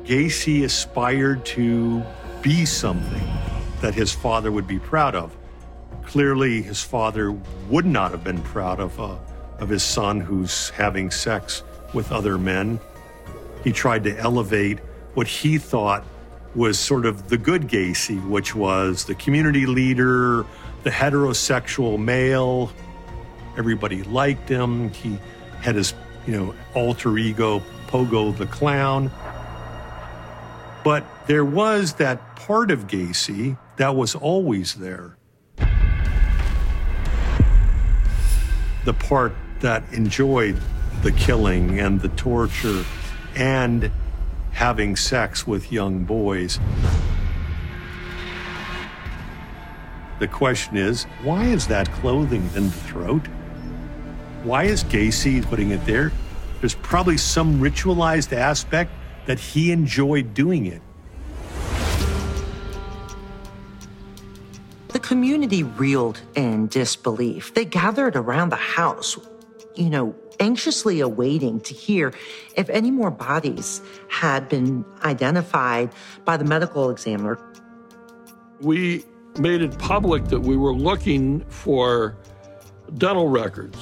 Gacy 0.05 0.65
aspired 0.65 1.45
to 1.45 2.03
be 2.41 2.65
something 2.65 3.29
that 3.83 3.95
his 3.95 4.13
father 4.13 4.51
would 4.51 4.67
be 4.67 4.79
proud 4.79 5.15
of. 5.15 5.37
Clearly, 6.05 6.63
his 6.63 6.83
father 6.83 7.33
would 7.69 7.85
not 7.85 8.11
have 8.13 8.25
been 8.25 8.41
proud 8.43 8.81
of, 8.81 8.99
uh, 8.99 9.17
of 9.59 9.69
his 9.69 9.83
son 9.83 10.21
who's 10.21 10.71
having 10.71 11.11
sex 11.11 11.63
with 11.93 12.13
other 12.13 12.39
men. 12.39 12.81
He 13.65 13.73
tried 13.73 14.05
to 14.05 14.17
elevate 14.19 14.79
what 15.15 15.27
he 15.27 15.59
thought 15.59 16.05
was 16.55 16.79
sort 16.79 17.07
of 17.07 17.29
the 17.29 17.37
good 17.37 17.63
Gacy, 17.63 18.27
which 18.29 18.55
was 18.55 19.05
the 19.05 19.15
community 19.15 19.67
leader, 19.67 20.45
the 20.83 20.91
heterosexual 20.91 21.99
male. 21.99 22.73
Everybody 23.57 24.03
liked 24.05 24.49
him. 24.49 24.91
He 24.91 25.19
had 25.61 25.75
his, 25.75 25.95
you 26.27 26.37
know, 26.37 26.55
alter 26.75 27.17
ego, 27.19 27.63
Pogo 27.87 28.37
the 28.37 28.47
Clown. 28.47 29.11
But 30.83 31.05
there 31.27 31.45
was 31.45 31.95
that 31.95 32.37
part 32.37 32.71
of 32.71 32.87
Gacy 32.87 33.59
that 33.77 33.95
was 33.95 34.15
always 34.15 34.75
there. 34.75 35.17
The 38.85 38.95
part 38.95 39.35
that 39.61 39.85
enjoyed 39.93 40.59
the 41.03 41.13
killing 41.13 41.81
and 41.81 42.01
the 42.01 42.09
torture 42.11 42.85
and 43.35 43.91
having 44.53 44.97
sex 44.97 45.47
with 45.47 45.73
young 45.73 46.05
boys. 46.05 46.59
The 50.19 50.29
question 50.29 50.77
is 50.77 51.05
why 51.23 51.47
is 51.47 51.67
that 51.69 51.91
clothing 51.93 52.49
in 52.55 52.65
the 52.65 52.71
throat? 52.71 53.27
Why 54.43 54.65
is 54.65 54.85
Gacy 54.85 55.43
putting 55.43 55.71
it 55.71 55.85
there? 55.87 56.13
There's 56.61 56.75
probably 56.75 57.17
some 57.17 57.61
ritualized 57.61 58.35
aspect 58.35 58.93
that 59.25 59.39
he 59.39 59.73
enjoyed 59.73 60.35
doing 60.35 60.67
it. 60.67 60.83
The 64.89 64.99
community 64.99 65.63
reeled 65.63 66.21
in 66.35 66.67
disbelief. 66.67 67.55
They 67.55 67.65
gathered 67.65 68.17
around 68.17 68.51
the 68.51 68.57
house, 68.57 69.19
you 69.75 69.91
know, 69.91 70.15
anxiously 70.39 71.01
awaiting 71.01 71.61
to 71.61 71.75
hear 71.75 72.13
if 72.57 72.69
any 72.71 72.91
more 72.91 73.11
bodies 73.11 73.81
had 74.09 74.49
been 74.49 74.85
identified 75.03 75.93
by 76.25 76.37
the 76.37 76.45
medical 76.45 76.91
examiner. 76.91 77.39
We 78.61 79.05
made 79.39 79.63
it 79.63 79.79
public 79.79 80.25
that 80.27 80.41
we 80.41 80.57
were 80.57 80.75
looking 80.75 81.41
for 81.49 82.17
dental 82.99 83.29
records 83.29 83.79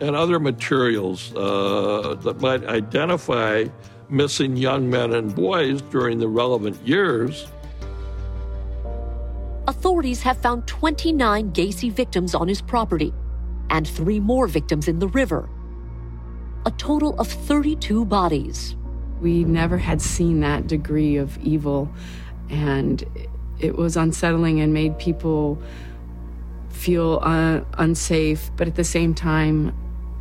and 0.00 0.14
other 0.14 0.38
materials 0.38 1.34
uh, 1.34 2.16
that 2.22 2.40
might 2.40 2.64
identify 2.64 3.66
missing 4.08 4.56
young 4.56 4.88
men 4.88 5.12
and 5.12 5.34
boys 5.34 5.82
during 5.82 6.18
the 6.18 6.28
relevant 6.28 6.80
years. 6.86 7.46
Authorities 9.66 10.22
have 10.22 10.38
found 10.38 10.66
29 10.66 11.52
Gacy 11.52 11.92
victims 11.92 12.34
on 12.34 12.48
his 12.48 12.60
property 12.60 13.12
and 13.70 13.88
three 13.88 14.20
more 14.20 14.46
victims 14.46 14.88
in 14.88 14.98
the 14.98 15.08
river. 15.08 15.48
A 16.66 16.70
total 16.72 17.18
of 17.18 17.28
32 17.28 18.04
bodies. 18.04 18.76
We 19.20 19.44
never 19.44 19.78
had 19.78 20.02
seen 20.02 20.40
that 20.40 20.66
degree 20.66 21.16
of 21.16 21.38
evil, 21.38 21.90
and 22.50 23.02
it 23.58 23.76
was 23.76 23.96
unsettling 23.96 24.60
and 24.60 24.74
made 24.74 24.98
people 24.98 25.60
feel 26.70 27.20
uh, 27.22 27.60
unsafe. 27.78 28.50
But 28.56 28.66
at 28.66 28.74
the 28.74 28.84
same 28.84 29.14
time, 29.14 29.74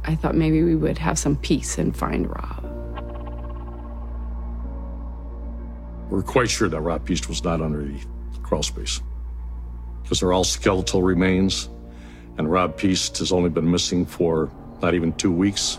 I 0.06 0.16
thought 0.16 0.36
maybe 0.36 0.64
we 0.64 0.76
would 0.76 0.98
have 0.98 1.18
some 1.18 1.36
peace 1.38 1.78
and 1.78 1.96
find 1.96 2.28
Rob. 2.28 2.66
We're 6.10 6.24
quite 6.24 6.50
sure 6.50 6.68
that 6.70 6.82
Rob 6.82 7.06
Piest 7.06 7.30
was 7.30 7.44
not 7.44 7.62
under 7.62 7.84
the 7.84 8.00
crawl 8.42 8.64
space 8.64 9.02
because 10.02 10.22
they're 10.22 10.34
all 10.34 10.44
skeletal 10.44 11.04
remains, 11.04 11.70
and 12.40 12.50
Rob 12.50 12.78
Piest 12.78 13.18
has 13.18 13.34
only 13.34 13.50
been 13.50 13.70
missing 13.70 14.06
for 14.06 14.50
not 14.82 14.94
even 14.94 15.12
two 15.14 15.32
weeks. 15.32 15.78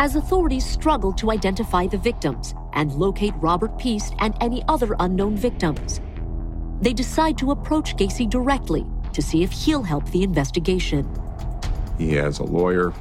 As 0.00 0.16
authorities 0.16 0.66
struggle 0.66 1.12
to 1.12 1.30
identify 1.30 1.86
the 1.86 1.96
victims 1.96 2.54
and 2.72 2.92
locate 2.92 3.34
Robert 3.36 3.78
Piest 3.78 4.14
and 4.18 4.36
any 4.40 4.64
other 4.66 4.96
unknown 4.98 5.36
victims, 5.36 6.00
they 6.80 6.92
decide 6.92 7.38
to 7.38 7.52
approach 7.52 7.94
Gacy 7.94 8.28
directly 8.28 8.84
to 9.12 9.22
see 9.22 9.44
if 9.44 9.52
he'll 9.52 9.84
help 9.84 10.10
the 10.10 10.24
investigation. 10.24 11.08
He 11.98 12.14
has 12.14 12.40
a 12.40 12.44
lawyer, 12.44 12.92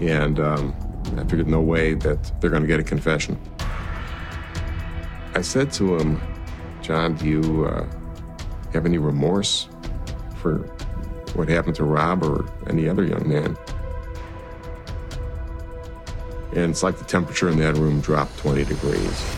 and 0.00 0.40
um, 0.40 0.74
I 1.18 1.24
figured 1.24 1.46
no 1.46 1.60
way 1.60 1.92
that 1.92 2.40
they're 2.40 2.48
going 2.48 2.62
to 2.62 2.68
get 2.68 2.80
a 2.80 2.84
confession. 2.84 3.38
I 5.34 5.42
said 5.42 5.70
to 5.72 5.98
him, 5.98 6.18
John, 6.80 7.16
do 7.16 7.26
you 7.26 7.66
uh, 7.66 7.86
have 8.76 8.86
any 8.86 8.98
remorse 8.98 9.68
for 10.36 10.58
what 11.34 11.48
happened 11.48 11.74
to 11.76 11.84
Rob 11.84 12.22
or 12.22 12.44
any 12.68 12.88
other 12.88 13.04
young 13.04 13.26
man? 13.26 13.56
And 16.52 16.70
it's 16.70 16.82
like 16.82 16.98
the 16.98 17.04
temperature 17.04 17.48
in 17.48 17.58
that 17.58 17.76
room 17.76 18.00
dropped 18.00 18.38
20 18.38 18.64
degrees. 18.64 19.34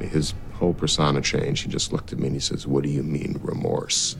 His 0.00 0.34
whole 0.54 0.74
persona 0.74 1.20
changed. 1.20 1.64
He 1.64 1.70
just 1.70 1.92
looked 1.92 2.12
at 2.12 2.18
me 2.18 2.26
and 2.26 2.34
he 2.34 2.40
says, 2.40 2.66
What 2.66 2.82
do 2.82 2.90
you 2.90 3.02
mean, 3.02 3.40
remorse? 3.42 4.16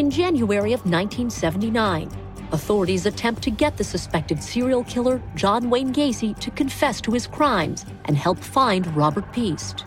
In 0.00 0.10
January 0.10 0.72
of 0.72 0.80
1979, 0.86 2.10
authorities 2.52 3.04
attempt 3.04 3.42
to 3.42 3.50
get 3.50 3.76
the 3.76 3.84
suspected 3.84 4.42
serial 4.42 4.82
killer 4.84 5.20
John 5.34 5.68
Wayne 5.68 5.92
Gacy 5.92 6.34
to 6.38 6.50
confess 6.52 7.02
to 7.02 7.12
his 7.12 7.26
crimes 7.26 7.84
and 8.06 8.16
help 8.16 8.38
find 8.38 8.86
Robert 8.96 9.30
Piest. 9.30 9.84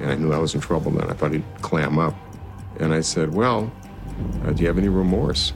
And 0.00 0.10
I 0.10 0.16
knew 0.16 0.32
I 0.32 0.38
was 0.38 0.56
in 0.56 0.60
trouble 0.60 0.90
then. 0.90 1.08
I 1.08 1.12
thought 1.12 1.30
he'd 1.30 1.44
clam 1.60 2.00
up. 2.00 2.16
And 2.80 2.92
I 2.92 3.00
said, 3.00 3.32
Well, 3.32 3.72
uh, 4.44 4.50
do 4.50 4.60
you 4.60 4.66
have 4.66 4.76
any 4.76 4.88
remorse? 4.88 5.52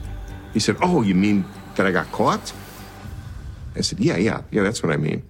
He 0.53 0.61
said, 0.61 0.77
Oh, 0.81 1.01
you 1.01 1.13
mean 1.13 1.43
that 1.75 1.85
I 1.85 1.91
got 1.91 2.09
caught? 2.13 2.53
I 3.75 3.81
said, 3.81 3.99
Yeah, 3.99 4.15
yeah, 4.15 4.43
yeah, 4.49 4.63
that's 4.63 4.81
what 4.81 4.93
I 4.93 4.97
mean. 4.97 5.27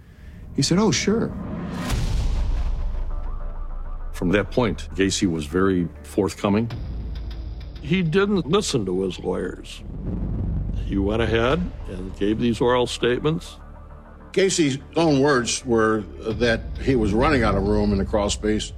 He 0.55 0.61
said, 0.61 0.77
Oh, 0.77 0.91
sure. 0.91 1.35
From 4.13 4.29
that 4.29 4.51
point, 4.51 4.89
Gacy 4.93 5.25
was 5.25 5.47
very 5.47 5.87
forthcoming. 6.03 6.69
He 7.81 8.03
didn't 8.03 8.47
listen 8.47 8.85
to 8.85 9.01
his 9.03 9.19
lawyers. 9.19 9.81
He 10.85 10.97
went 10.97 11.21
ahead 11.21 11.61
and 11.89 12.17
gave 12.17 12.39
these 12.39 12.61
oral 12.61 12.87
statements. 12.87 13.57
Gacy's 14.31 14.77
own 14.95 15.21
words 15.21 15.65
were 15.65 16.01
that 16.19 16.61
he 16.81 16.95
was 16.95 17.13
running 17.13 17.43
out 17.43 17.55
of 17.55 17.63
room 17.63 17.91
in 17.91 17.97
the 17.97 18.05
crawl 18.05 18.29
space 18.29 18.73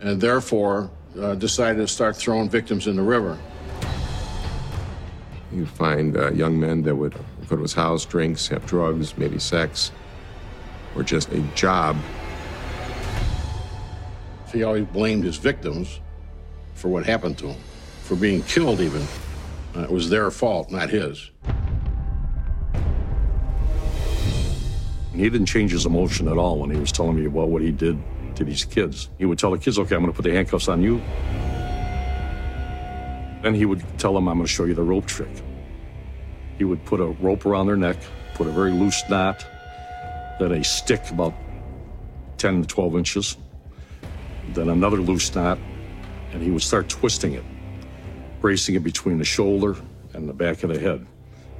and 0.00 0.20
therefore 0.20 0.90
uh, 1.18 1.34
decided 1.34 1.78
to 1.78 1.88
start 1.88 2.16
throwing 2.16 2.48
victims 2.48 2.86
in 2.86 2.96
the 2.96 3.02
river. 3.02 3.38
You 5.52 5.66
find 5.66 6.16
uh, 6.16 6.32
young 6.32 6.58
men 6.60 6.82
that 6.82 6.94
would 6.94 7.14
go 7.48 7.56
to 7.56 7.62
his 7.62 7.72
house, 7.72 8.04
drinks, 8.04 8.48
have 8.48 8.66
drugs, 8.66 9.16
maybe 9.16 9.38
sex, 9.38 9.90
or 10.94 11.02
just 11.02 11.32
a 11.32 11.40
job. 11.54 11.96
He 14.52 14.62
always 14.62 14.84
blamed 14.86 15.24
his 15.24 15.36
victims 15.36 16.00
for 16.74 16.88
what 16.88 17.06
happened 17.06 17.38
to 17.38 17.48
him, 17.48 17.60
for 18.08 18.16
being 18.16 18.42
killed 18.44 18.80
even. 18.80 19.06
Uh, 19.76 19.82
it 19.82 19.90
was 19.90 20.08
their 20.08 20.30
fault, 20.30 20.70
not 20.70 20.88
his. 20.88 21.30
He 25.12 25.28
didn't 25.28 25.46
change 25.46 25.72
his 25.72 25.84
emotion 25.84 26.26
at 26.26 26.38
all 26.38 26.58
when 26.58 26.70
he 26.70 26.78
was 26.78 26.90
telling 26.90 27.16
me 27.16 27.26
about 27.26 27.48
what 27.48 27.60
he 27.60 27.70
did 27.70 28.00
to 28.36 28.44
these 28.44 28.64
kids. 28.64 29.10
He 29.18 29.26
would 29.26 29.38
tell 29.38 29.50
the 29.50 29.58
kids, 29.58 29.78
okay, 29.78 29.94
I'm 29.94 30.00
going 30.00 30.12
to 30.12 30.16
put 30.16 30.22
the 30.22 30.32
handcuffs 30.32 30.68
on 30.68 30.82
you. 30.82 31.02
Then 33.42 33.52
he 33.54 33.66
would 33.66 33.84
tell 33.98 34.14
them, 34.14 34.26
I'm 34.26 34.36
going 34.36 34.46
to 34.46 34.52
show 34.52 34.64
you 34.64 34.74
the 34.74 34.82
rope 34.82 35.06
trick. 35.06 35.28
He 36.56 36.64
would 36.64 36.82
put 36.86 37.00
a 37.00 37.06
rope 37.06 37.44
around 37.44 37.66
their 37.66 37.76
neck, 37.76 37.98
put 38.34 38.46
a 38.46 38.50
very 38.50 38.72
loose 38.72 39.02
knot, 39.10 39.44
then 40.40 40.52
a 40.52 40.64
stick 40.64 41.10
about 41.10 41.34
10 42.38 42.62
to 42.62 42.68
12 42.68 42.96
inches, 42.96 43.36
then 44.54 44.70
another 44.70 44.96
loose 44.96 45.34
knot, 45.34 45.58
and 46.32 46.42
he 46.42 46.50
would 46.50 46.62
start 46.62 46.88
twisting 46.88 47.34
it, 47.34 47.44
bracing 48.40 48.74
it 48.74 48.84
between 48.84 49.18
the 49.18 49.24
shoulder 49.24 49.76
and 50.14 50.28
the 50.28 50.32
back 50.32 50.62
of 50.62 50.70
the 50.70 50.78
head. 50.78 51.06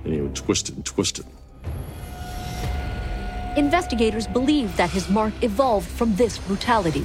And 0.05 0.15
he 0.15 0.21
would 0.21 0.37
twist 0.37 0.69
it 0.69 0.77
and 0.77 0.85
twist 0.85 1.19
it. 1.19 1.27
Investigators 3.57 4.27
believe 4.27 4.77
that 4.77 4.91
his 4.91 5.09
mark 5.09 5.33
evolved 5.43 5.89
from 5.89 6.15
this 6.17 6.39
brutality. 6.39 7.05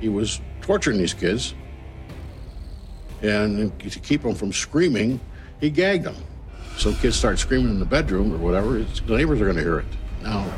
He 0.00 0.08
was 0.08 0.40
torturing 0.62 0.98
these 0.98 1.12
kids, 1.12 1.54
and 3.20 3.78
to 3.80 3.98
keep 4.00 4.22
them 4.22 4.34
from 4.34 4.52
screaming, 4.52 5.20
he 5.60 5.70
gagged 5.70 6.04
them. 6.04 6.16
So 6.78 6.92
kids 6.94 7.16
start 7.16 7.38
screaming 7.38 7.68
in 7.68 7.78
the 7.78 7.84
bedroom 7.84 8.32
or 8.32 8.38
whatever, 8.38 8.82
the 8.82 9.16
neighbors 9.16 9.40
are 9.40 9.44
going 9.44 9.56
to 9.56 9.62
hear 9.62 9.78
it. 9.80 9.86
Now, 10.22 10.50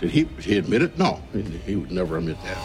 did 0.00 0.10
he, 0.10 0.24
did 0.24 0.44
he 0.44 0.58
admit 0.58 0.82
it? 0.82 0.98
No, 0.98 1.20
he, 1.32 1.42
he 1.42 1.76
would 1.76 1.92
never 1.92 2.18
admit 2.18 2.36
that. 2.42 2.58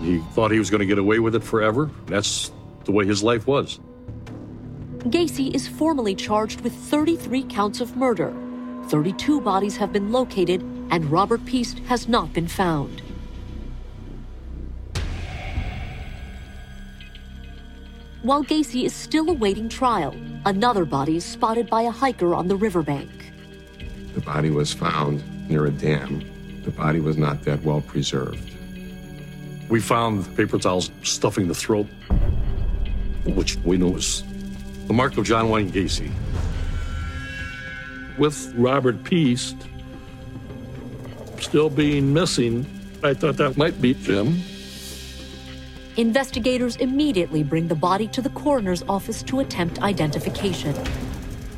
He 0.00 0.18
thought 0.32 0.50
he 0.50 0.58
was 0.58 0.70
going 0.70 0.80
to 0.80 0.86
get 0.86 0.98
away 0.98 1.18
with 1.18 1.34
it 1.34 1.42
forever. 1.42 1.90
That's 2.06 2.50
the 2.84 2.92
way 2.92 3.06
his 3.06 3.22
life 3.22 3.46
was. 3.46 3.80
Gacy 5.04 5.54
is 5.54 5.68
formally 5.68 6.14
charged 6.14 6.62
with 6.62 6.74
33 6.74 7.42
counts 7.44 7.80
of 7.80 7.96
murder 7.96 8.34
32 8.88 9.40
bodies 9.40 9.76
have 9.76 9.92
been 9.92 10.12
located, 10.12 10.62
and 10.90 11.10
Robert 11.10 11.44
Piest 11.46 11.78
has 11.80 12.06
not 12.06 12.32
been 12.32 12.46
found. 12.46 13.00
While 18.22 18.44
Gacy 18.44 18.84
is 18.84 18.94
still 18.94 19.28
awaiting 19.30 19.68
trial, 19.68 20.14
another 20.46 20.84
body 20.84 21.16
is 21.16 21.24
spotted 21.24 21.68
by 21.68 21.82
a 21.82 21.90
hiker 21.90 22.34
on 22.34 22.48
the 22.48 22.56
riverbank. 22.56 23.10
The 24.14 24.20
body 24.20 24.50
was 24.50 24.72
found 24.72 25.22
near 25.48 25.66
a 25.66 25.70
dam. 25.70 26.22
The 26.62 26.70
body 26.70 27.00
was 27.00 27.18
not 27.18 27.42
that 27.44 27.62
well 27.62 27.80
preserved. 27.82 28.50
We 29.68 29.80
found 29.80 30.34
paper 30.36 30.58
towels 30.58 30.90
stuffing 31.02 31.48
the 31.48 31.54
throat, 31.54 31.86
which 33.24 33.56
we 33.64 33.76
know 33.76 33.96
is 33.96 34.22
the 34.86 34.92
mark 34.92 35.16
of 35.16 35.24
John 35.24 35.48
Wayne 35.48 35.70
Gacy 35.70 36.12
with 38.18 38.52
Robert 38.54 39.02
Piest 39.04 39.56
still 41.38 41.70
being 41.70 42.12
missing, 42.12 42.66
I 43.02 43.14
thought 43.14 43.36
that 43.36 43.56
might 43.56 43.80
be 43.80 43.94
Jim. 43.94 44.40
Investigators 45.96 46.76
immediately 46.76 47.42
bring 47.44 47.68
the 47.68 47.74
body 47.74 48.08
to 48.08 48.20
the 48.20 48.30
coroner's 48.30 48.82
office 48.88 49.22
to 49.24 49.40
attempt 49.40 49.80
identification. 49.82 50.74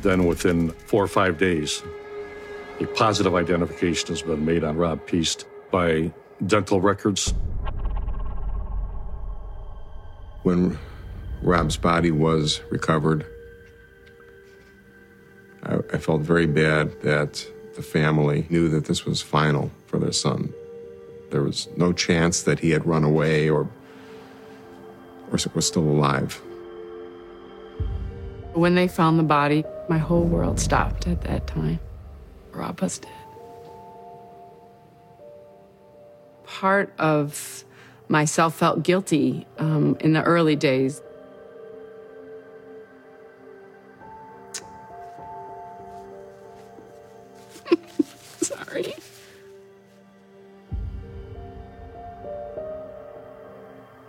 Then, 0.03 0.25
within 0.25 0.69
four 0.71 1.03
or 1.03 1.07
five 1.07 1.37
days, 1.37 1.81
a 2.79 2.85
positive 2.85 3.33
identification 3.33 4.09
has 4.09 4.21
been 4.21 4.45
made 4.45 4.63
on 4.63 4.77
Rob 4.77 5.05
Piest 5.07 5.45
by 5.71 6.11
dental 6.45 6.79
records. 6.79 7.33
When 10.43 10.77
Rob's 11.41 11.77
body 11.77 12.11
was 12.11 12.61
recovered, 12.69 13.25
I, 15.63 15.77
I 15.93 15.97
felt 15.97 16.21
very 16.21 16.47
bad 16.47 17.01
that 17.01 17.45
the 17.75 17.81
family 17.81 18.47
knew 18.49 18.69
that 18.69 18.85
this 18.85 19.05
was 19.05 19.21
final 19.21 19.71
for 19.85 19.99
their 19.99 20.11
son. 20.11 20.53
There 21.29 21.43
was 21.43 21.67
no 21.75 21.93
chance 21.93 22.43
that 22.43 22.59
he 22.59 22.71
had 22.71 22.85
run 22.85 23.03
away 23.03 23.49
or, 23.49 23.69
or 25.31 25.39
was 25.53 25.67
still 25.67 25.83
alive. 25.83 26.41
When 28.53 28.75
they 28.75 28.87
found 28.87 29.19
the 29.19 29.23
body, 29.23 29.63
my 29.89 29.97
whole 29.97 30.23
world 30.23 30.59
stopped 30.59 31.05
at 31.05 31.21
that 31.21 31.45
time. 31.47 31.79
Rob 32.51 32.81
was 32.81 32.99
dead. 32.99 33.11
Part 36.45 36.93
of 36.97 37.63
myself 38.07 38.55
felt 38.55 38.83
guilty 38.83 39.45
um, 39.59 39.97
in 39.99 40.13
the 40.13 40.23
early 40.23 40.55
days. 40.55 41.01
Sorry. 48.47 48.93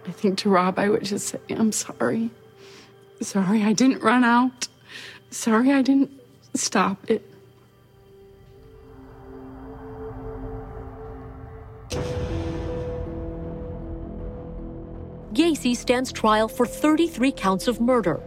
I 0.07 0.13
think 0.13 0.39
to 0.39 0.49
Rob, 0.49 0.79
I 0.79 0.89
would 0.89 1.03
just 1.03 1.27
say, 1.27 1.41
I'm 1.51 1.73
sorry. 1.73 2.31
Sorry 3.21 3.65
I 3.65 3.73
didn't 3.73 4.01
run 4.01 4.23
out. 4.23 4.69
Sorry 5.31 5.73
I 5.73 5.83
didn't 5.83 6.13
stop 6.55 7.11
it. 7.11 7.29
Gacy 15.33 15.77
stands 15.77 16.13
trial 16.13 16.47
for 16.47 16.65
33 16.65 17.33
counts 17.33 17.67
of 17.67 17.81
murder. 17.81 18.21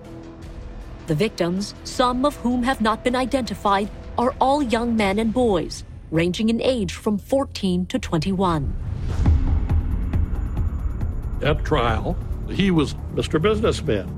The 1.08 1.16
victims, 1.16 1.74
some 1.86 2.26
of 2.26 2.36
whom 2.36 2.64
have 2.64 2.82
not 2.82 3.06
been 3.06 3.16
identified, 3.16 3.90
are 4.18 4.36
all 4.42 4.62
young 4.62 4.98
men 4.98 5.18
and 5.18 5.34
boys, 5.34 5.86
ranging 6.12 6.50
in 6.50 6.62
age 6.62 6.94
from 6.94 7.18
14 7.18 7.86
to 7.88 7.98
21. 7.98 8.76
At 11.42 11.66
trial, 11.66 12.18
he 12.50 12.70
was 12.70 12.94
Mr. 13.16 13.42
Businessman. 13.42 14.18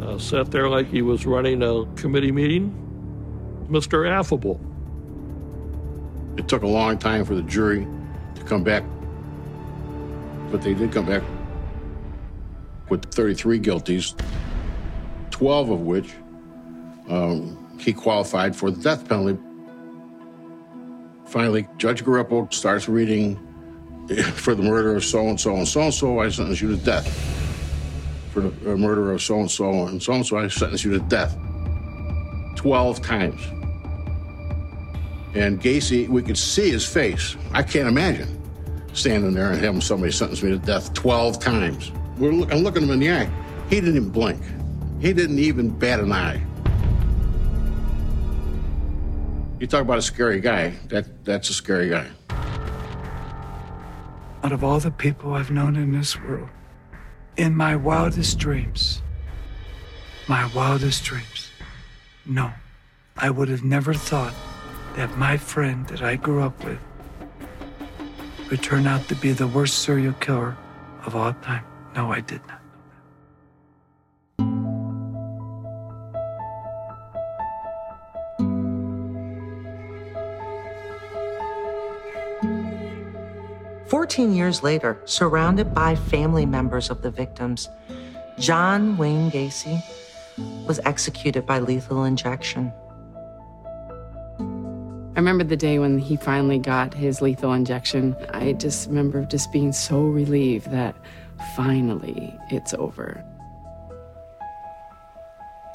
Uh, 0.00 0.18
sat 0.18 0.50
there 0.50 0.68
like 0.68 0.86
he 0.86 1.02
was 1.02 1.26
running 1.26 1.62
a 1.62 1.84
committee 1.94 2.32
meeting, 2.32 2.74
Mr. 3.70 4.08
Affable. 4.08 4.58
It 6.36 6.48
took 6.48 6.62
a 6.62 6.66
long 6.66 6.98
time 6.98 7.24
for 7.24 7.34
the 7.34 7.42
jury 7.42 7.86
to 8.34 8.42
come 8.42 8.64
back, 8.64 8.82
but 10.50 10.62
they 10.62 10.74
did 10.74 10.90
come 10.90 11.06
back 11.06 11.22
with 12.88 13.04
33 13.12 13.60
guilties, 13.60 14.20
12 15.30 15.70
of 15.70 15.80
which 15.82 16.10
um, 17.08 17.78
he 17.78 17.92
qualified 17.92 18.56
for 18.56 18.70
the 18.70 18.80
death 18.82 19.06
penalty. 19.08 19.38
Finally, 21.30 21.68
Judge 21.78 22.04
Garippo 22.04 22.52
starts 22.52 22.88
reading 22.88 23.36
for 24.34 24.56
the 24.56 24.62
murder 24.64 24.96
of 24.96 25.04
so 25.04 25.28
and 25.28 25.40
so 25.40 25.54
and 25.54 25.68
so 25.68 25.82
and 25.82 25.94
so, 25.94 26.18
I 26.18 26.28
sentence 26.28 26.60
you 26.60 26.76
to 26.76 26.76
death. 26.76 27.06
For 28.32 28.40
the 28.40 28.72
uh, 28.72 28.76
murder 28.76 29.12
of 29.12 29.22
so 29.22 29.38
and 29.38 29.48
so 29.48 29.86
and 29.86 30.02
so 30.02 30.12
and 30.14 30.26
so, 30.26 30.38
I 30.38 30.48
sentence 30.48 30.84
you 30.84 30.90
to 30.90 30.98
death. 30.98 31.38
12 32.56 33.00
times. 33.00 33.40
And 35.36 35.60
Gacy, 35.62 36.08
we 36.08 36.20
could 36.20 36.36
see 36.36 36.68
his 36.68 36.84
face. 36.84 37.36
I 37.52 37.62
can't 37.62 37.86
imagine 37.86 38.36
standing 38.92 39.32
there 39.32 39.52
and 39.52 39.60
having 39.60 39.80
somebody 39.80 40.10
sentence 40.10 40.42
me 40.42 40.50
to 40.50 40.58
death 40.58 40.92
12 40.94 41.38
times. 41.38 41.92
We're 42.18 42.32
I'm 42.50 42.64
looking 42.64 42.82
him 42.82 42.90
in 42.90 42.98
the 42.98 43.12
eye. 43.12 43.30
He 43.68 43.76
didn't 43.76 43.94
even 43.94 44.10
blink. 44.10 44.42
He 45.00 45.12
didn't 45.12 45.38
even 45.38 45.70
bat 45.70 46.00
an 46.00 46.10
eye. 46.10 46.44
You 49.60 49.66
talk 49.66 49.82
about 49.82 49.98
a 49.98 50.02
scary 50.02 50.40
guy. 50.40 50.70
That 50.88 51.22
that's 51.22 51.50
a 51.50 51.52
scary 51.52 51.90
guy. 51.90 52.06
Out 54.42 54.52
of 54.52 54.64
all 54.64 54.80
the 54.80 54.90
people 54.90 55.34
I've 55.34 55.50
known 55.50 55.76
in 55.76 55.92
this 55.92 56.18
world, 56.18 56.48
in 57.36 57.54
my 57.54 57.76
wildest 57.76 58.38
dreams, 58.38 59.02
my 60.28 60.50
wildest 60.54 61.04
dreams, 61.04 61.50
no, 62.24 62.50
I 63.18 63.28
would 63.28 63.50
have 63.50 63.62
never 63.62 63.92
thought 63.92 64.32
that 64.96 65.18
my 65.18 65.36
friend 65.36 65.86
that 65.88 66.00
I 66.00 66.16
grew 66.16 66.42
up 66.42 66.64
with 66.64 66.78
would 68.50 68.62
turn 68.62 68.86
out 68.86 69.08
to 69.08 69.14
be 69.14 69.32
the 69.32 69.46
worst 69.46 69.80
serial 69.80 70.14
killer 70.14 70.56
of 71.04 71.14
all 71.14 71.34
time. 71.34 71.66
No, 71.94 72.10
I 72.10 72.20
did 72.20 72.40
not. 72.48 72.62
Fourteen 84.10 84.34
years 84.34 84.64
later, 84.64 85.00
surrounded 85.04 85.72
by 85.72 85.94
family 85.94 86.44
members 86.44 86.90
of 86.90 87.00
the 87.00 87.12
victims, 87.12 87.68
John 88.40 88.96
Wayne 88.96 89.30
Gacy 89.30 89.84
was 90.66 90.80
executed 90.80 91.46
by 91.46 91.60
lethal 91.60 92.02
injection. 92.02 92.72
I 94.40 95.14
remember 95.14 95.44
the 95.44 95.56
day 95.56 95.78
when 95.78 95.96
he 95.96 96.16
finally 96.16 96.58
got 96.58 96.92
his 96.92 97.22
lethal 97.22 97.52
injection. 97.52 98.16
I 98.34 98.54
just 98.54 98.88
remember 98.88 99.24
just 99.26 99.52
being 99.52 99.72
so 99.72 100.00
relieved 100.00 100.72
that 100.72 100.96
finally 101.54 102.36
it's 102.50 102.74
over. 102.74 103.22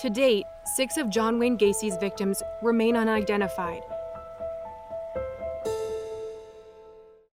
To 0.01 0.09
date, 0.09 0.43
six 0.75 0.97
of 0.97 1.09
John 1.09 1.39
Wayne 1.39 1.57
Gacy's 1.57 1.95
victims 1.95 2.43
remain 2.61 2.97
unidentified. 2.97 3.81